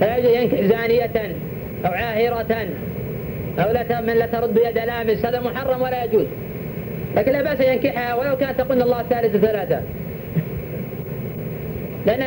فلا 0.00 0.16
يجوز 0.16 0.36
ينكح 0.36 0.60
زانية 0.60 1.34
أو 1.86 1.92
عاهرة 1.92 2.68
أو 3.58 3.72
لا 3.72 4.00
من 4.00 4.14
لا 4.14 4.26
ترد 4.26 4.56
يد 4.56 4.78
لامس 4.78 5.26
هذا 5.26 5.40
محرم 5.40 5.82
ولا 5.82 6.04
يجوز. 6.04 6.26
لكن 7.16 7.32
لا 7.32 7.42
بأس 7.42 7.60
ينكحها 7.60 8.14
ولو 8.14 8.36
كانت 8.36 8.60
تقول 8.60 8.82
الله 8.82 9.02
ثالث 9.02 9.36
ثلاثة. 9.36 9.80
لأن 12.06 12.22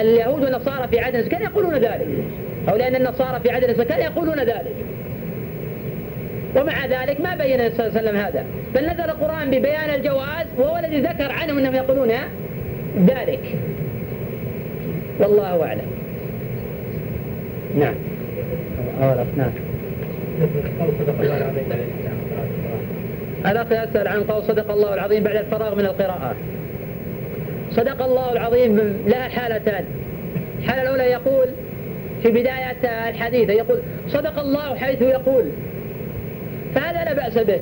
اليهود 0.00 0.42
والنصارى 0.42 0.88
في 0.88 1.00
عهد 1.00 1.16
كانوا 1.28 1.46
يقولون 1.46 1.74
ذلك. 1.74 2.06
أو 2.68 2.76
لأن 2.76 2.96
النصارى 2.96 3.40
في 3.40 3.50
عهد 3.50 3.64
كانوا 3.64 4.04
يقولون 4.04 4.38
ذلك. 4.40 4.74
ومع 6.56 6.86
ذلك 6.86 7.20
ما 7.20 7.36
بين 7.36 7.60
النبي 7.60 7.74
صلى 7.76 7.86
الله 7.86 7.98
عليه 7.98 8.08
وسلم 8.08 8.16
هذا. 8.16 8.44
بل 8.74 8.90
نزل 8.90 9.04
القرآن 9.04 9.50
ببيان 9.50 9.94
الجواز 9.94 10.46
وهو 10.58 10.76
الذي 10.76 11.00
ذكر 11.00 11.32
عنهم 11.32 11.58
أنهم 11.58 11.74
يقولون 11.74 12.10
ذلك. 13.06 13.58
والله 15.20 15.64
أعلم. 15.64 15.86
نعم. 17.78 17.94
أولا 19.02 19.24
نعم 19.36 19.50
الأخ 23.46 23.66
يسأل 23.66 24.08
عن 24.08 24.22
قول 24.22 24.42
صدق 24.42 24.70
الله 24.70 24.94
العظيم 24.94 25.22
بعد 25.22 25.36
الفراغ 25.36 25.74
من 25.74 25.84
القراءة. 25.84 26.36
صدق 27.76 28.02
الله 28.02 28.32
العظيم 28.32 28.76
لها 29.06 29.28
حالتان. 29.28 29.84
الحالة 30.58 30.82
الأولى 30.82 31.04
يقول 31.04 31.46
في 32.22 32.30
بداية 32.30 33.08
الحديث 33.08 33.48
يقول 33.48 33.80
صدق 34.08 34.38
الله 34.38 34.76
حيث 34.76 35.02
يقول. 35.02 35.44
فهذا 36.74 37.04
لا 37.04 37.12
بأس 37.12 37.38
به 37.38 37.60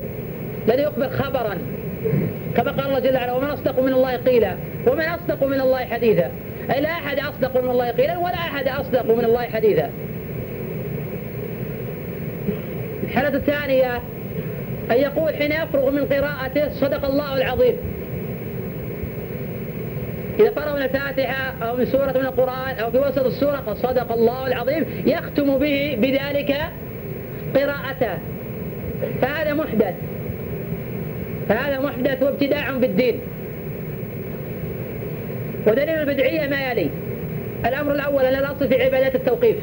الذي 0.69 0.83
يخبر 0.83 1.09
خبرا. 1.09 1.59
كما 2.57 2.71
قال 2.71 2.87
الله 2.87 2.99
جل 2.99 3.17
وعلا 3.17 3.33
ومن 3.33 3.49
أصدق 3.49 3.81
من 3.81 3.93
الله 3.93 4.17
قيلا 4.17 4.57
ومن 4.87 5.05
أصدق 5.05 5.45
من 5.45 5.61
الله 5.61 5.79
حديثا. 5.79 6.31
أي 6.75 6.81
لا 6.81 6.89
أحد 6.89 7.19
أصدق 7.19 7.63
من 7.63 7.71
الله 7.71 7.91
قيلا 7.91 8.19
ولا 8.19 8.35
أحد 8.35 8.69
أصدق 8.69 9.15
من 9.15 9.25
الله 9.25 9.43
حديثا. 9.43 9.91
الحالة 13.05 13.37
الثانية 13.37 13.97
أن 14.91 14.97
يقول 14.97 15.35
حين 15.35 15.53
يفرغ 15.53 15.91
من 15.91 16.05
قراءته 16.05 16.69
صدق 16.69 17.07
الله 17.07 17.37
العظيم. 17.37 17.75
إذا 20.41 20.51
فرغ 20.51 20.77
من 20.77 20.83
الفاتحة 20.83 21.55
أو 21.63 21.77
من 21.77 21.87
سورة 21.87 22.13
من 22.13 22.27
القرآن 22.27 22.79
أو 22.79 22.91
في 22.91 22.99
وسط 22.99 23.27
السورة 23.27 23.63
فصدق 23.67 24.13
الله 24.13 24.47
العظيم 24.47 24.87
يختم 25.07 25.59
به 25.59 25.99
بذلك 25.99 26.57
قراءته. 27.57 28.19
فهذا 29.23 29.55
محدث. 29.55 29.95
فهذا 31.49 31.81
محدث 31.81 32.23
وابتداع 32.23 32.71
بالدين. 32.71 33.21
ودليل 35.67 35.89
البدعية 35.89 36.47
ما 36.47 36.71
يلي. 36.71 36.91
الأمر 37.67 37.93
الأول 37.93 38.25
أن 38.25 38.35
الأصل 38.35 38.69
في 38.69 38.83
عبادات 38.83 39.15
التوقيف. 39.15 39.57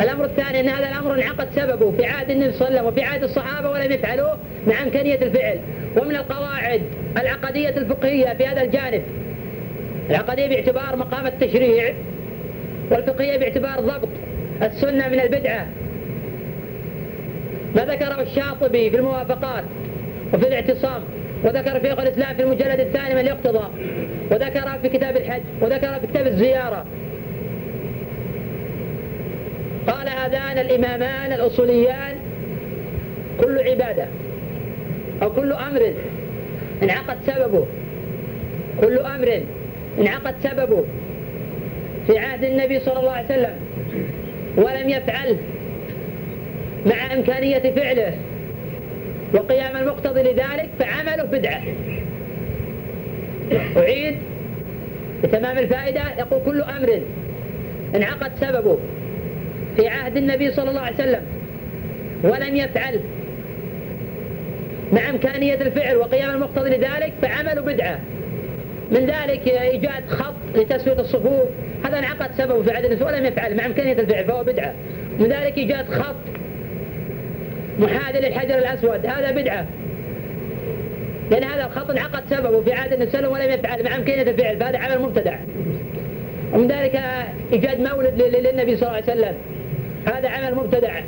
الأمر 0.00 0.24
الثاني 0.24 0.60
أن 0.60 0.68
هذا 0.68 0.88
الأمر 0.88 1.14
انعقد 1.14 1.48
سببه 1.56 1.92
في 1.96 2.06
عهد 2.06 2.30
النبي 2.30 2.52
صلى 2.52 2.68
الله 2.68 2.78
عليه 2.78 2.88
وسلم 2.88 2.92
وفي 2.92 3.02
عهد 3.02 3.22
الصحابة 3.22 3.70
ولم 3.70 3.92
يفعلوه 3.92 4.38
مع 4.66 4.82
إمكانية 4.82 5.14
الفعل. 5.14 5.58
ومن 5.96 6.16
القواعد 6.16 6.82
العقدية 7.16 7.68
الفقهية 7.68 8.34
في 8.34 8.46
هذا 8.46 8.62
الجانب. 8.62 9.02
العقدية 10.10 10.46
باعتبار 10.46 10.96
مقام 10.96 11.26
التشريع 11.26 11.94
والفقهية 12.90 13.36
باعتبار 13.36 13.80
ضبط 13.80 14.08
السنة 14.62 15.08
من 15.08 15.20
البدعة. 15.20 15.66
ما 17.76 17.84
ذكره 17.84 18.22
الشاطبي 18.22 18.90
في 18.90 18.96
الموافقات 18.96 19.64
وفي 20.34 20.48
الاعتصام 20.48 21.02
وذكر 21.44 21.80
شيخ 21.82 21.98
الإسلام 21.98 22.36
في 22.36 22.42
المجلد 22.42 22.80
الثاني 22.80 23.14
من 23.14 23.20
الاقتضاء 23.20 23.70
وذكر 24.30 24.78
في 24.82 24.88
كتاب 24.88 25.16
الحج 25.16 25.42
وذكر 25.60 26.00
في 26.00 26.06
كتاب 26.06 26.26
الزيارة. 26.26 26.84
قال 29.86 30.08
هذان 30.08 30.58
الإمامان 30.58 31.32
الأصوليان 31.32 32.16
كل 33.40 33.58
عبادة. 33.58 34.06
أو 35.22 35.32
كل 35.32 35.52
أمر 35.52 35.92
انعقد 36.82 37.16
سببه. 37.26 37.66
كل 38.80 38.98
أمر 38.98 39.40
انعقد 39.98 40.34
سببه. 40.42 40.84
في 42.06 42.18
عهد 42.18 42.44
النبي 42.44 42.80
صلى 42.80 43.00
الله 43.00 43.10
عليه 43.10 43.24
وسلم 43.26 43.54
ولم 44.56 44.88
يفعله 44.88 45.36
مع 46.86 47.14
إمكانية 47.14 47.58
فعله 47.58 48.18
وقيام 49.34 49.76
المقتضي 49.76 50.22
لذلك 50.22 50.68
فعمله 50.78 51.22
بدعة. 51.22 51.62
أعيد 53.76 54.16
لتمام 55.24 55.58
الفائدة. 55.58 56.02
يقول 56.18 56.40
كل 56.44 56.62
أمر 56.62 57.00
انعقد 57.94 58.32
سببه. 58.40 58.78
في 59.76 59.88
عهد 59.88 60.16
النبي 60.16 60.52
صلى 60.52 60.70
الله 60.70 60.80
عليه 60.80 60.94
وسلم 60.94 61.22
ولم 62.22 62.56
يفعل 62.56 63.00
مع 64.94 65.10
إمكانية 65.10 65.54
الفعل 65.54 65.96
وقيام 65.96 66.30
المقتضي 66.30 66.70
لذلك 66.70 67.12
فعمله 67.22 67.60
بدعة. 67.60 67.98
من 68.90 69.06
ذلك 69.06 69.48
إيجاد 69.48 70.08
خط 70.08 70.34
لتسوية 70.54 71.00
الصفوف. 71.00 71.48
هذا 71.84 71.98
انعقد 71.98 72.30
سببه 72.38 72.62
في 72.62 72.78
النبي 72.78 73.04
ولم 73.04 73.24
يفعل 73.24 73.56
مع 73.56 73.66
إمكانية 73.66 73.92
الفعل 73.92 74.24
فهو 74.24 74.44
بدعة. 74.44 74.74
من 75.18 75.26
ذلك 75.26 75.58
إيجاد 75.58 75.86
خط 75.88 76.14
محاذي 77.78 78.18
للحجر 78.18 78.58
الأسود. 78.58 79.06
هذا 79.06 79.30
بدعة. 79.30 79.66
لأن 81.30 81.44
هذا 81.44 81.66
الخط 81.66 81.90
انعقد 81.90 82.22
سببه 82.30 82.62
في 82.62 82.72
عهد 82.72 82.92
النبي 82.92 83.10
صلى 83.10 83.26
ولم 83.26 83.50
يفعل 83.50 83.84
مع 83.84 83.96
إمكانية 83.96 84.22
الفعل 84.22 84.56
فهذا 84.58 84.78
عمل 84.78 85.02
مبتدع. 85.02 85.38
ومن 86.52 86.68
ذلك 86.68 87.02
إيجاد 87.52 87.80
مولد 87.80 88.22
للنبي 88.22 88.76
صلى 88.76 88.88
الله 88.88 89.02
عليه 89.02 89.12
وسلم. 89.12 89.34
هذا 90.06 90.28
عمل 90.28 90.54
مبتدع. 90.54 91.00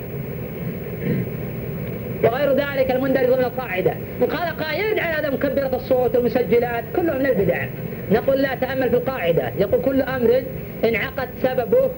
وغير 2.25 2.53
ذلك 2.53 2.91
المندرج 2.91 3.27
ضمن 3.27 3.45
القاعدة. 3.45 3.95
وقال 4.21 4.57
قائل 4.57 4.93
يجعل 4.93 5.15
هذا 5.15 5.31
مكبرة 5.31 5.77
الصوت 5.77 6.17
والمسجلات 6.17 6.85
كلهم 6.97 7.19
من 7.19 7.27
البدع 7.27 7.67
نقول 8.13 8.43
لا 8.43 8.55
تأمل 8.55 8.91
في 8.91 8.97
القاعدة. 8.97 9.53
يقول 9.59 9.83
كل 9.83 10.03
أمر 10.03 10.43
انعقد 10.85 11.29
سببه 11.43 11.91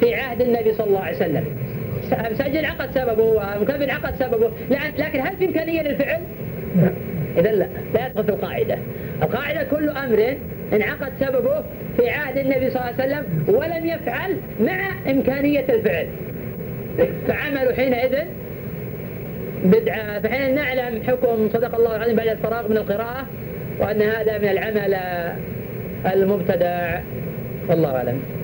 في 0.00 0.14
عهد 0.14 0.42
النبي 0.42 0.72
صلى 0.72 0.86
الله 0.86 1.00
عليه 1.00 1.16
وسلم. 1.16 1.44
مسجل 2.30 2.64
عقد 2.64 2.90
سببه 2.94 3.22
ومكبر 3.22 3.90
عقد 3.90 4.14
سببه. 4.18 4.50
لكن 4.98 5.20
هل 5.20 5.36
في 5.36 5.44
إمكانية 5.44 5.82
للفعل؟ 5.82 6.20
إذا 7.38 7.52
لا. 7.52 7.66
لا 7.94 8.06
يدخل 8.06 8.24
في 8.24 8.30
القاعدة. 8.30 8.78
القاعدة 9.22 9.62
كل 9.62 9.90
أمر 9.90 10.36
انعقد 10.72 11.12
سببه 11.20 11.64
في 11.96 12.10
عهد 12.10 12.36
النبي 12.36 12.70
صلى 12.70 12.82
الله 12.82 13.02
عليه 13.02 13.14
وسلم 13.14 13.44
ولم 13.48 13.86
يفعل 13.86 14.36
مع 14.60 14.90
إمكانية 15.10 15.64
الفعل. 15.68 16.06
فعمل 17.28 17.74
حينئذ 17.76 18.18
بدعة. 19.64 20.20
فحين 20.20 20.54
نعلم 20.54 21.02
حكم 21.02 21.48
صدق 21.48 21.74
الله 21.74 21.96
العظيم 21.96 22.16
بعد 22.16 22.28
الفراغ 22.28 22.68
من 22.68 22.76
القراءة 22.76 23.26
وأن 23.78 24.02
هذا 24.02 24.38
من 24.38 24.48
العمل 24.48 24.96
المبتدع. 26.06 27.00
والله 27.68 27.96
أعلم. 27.96 28.37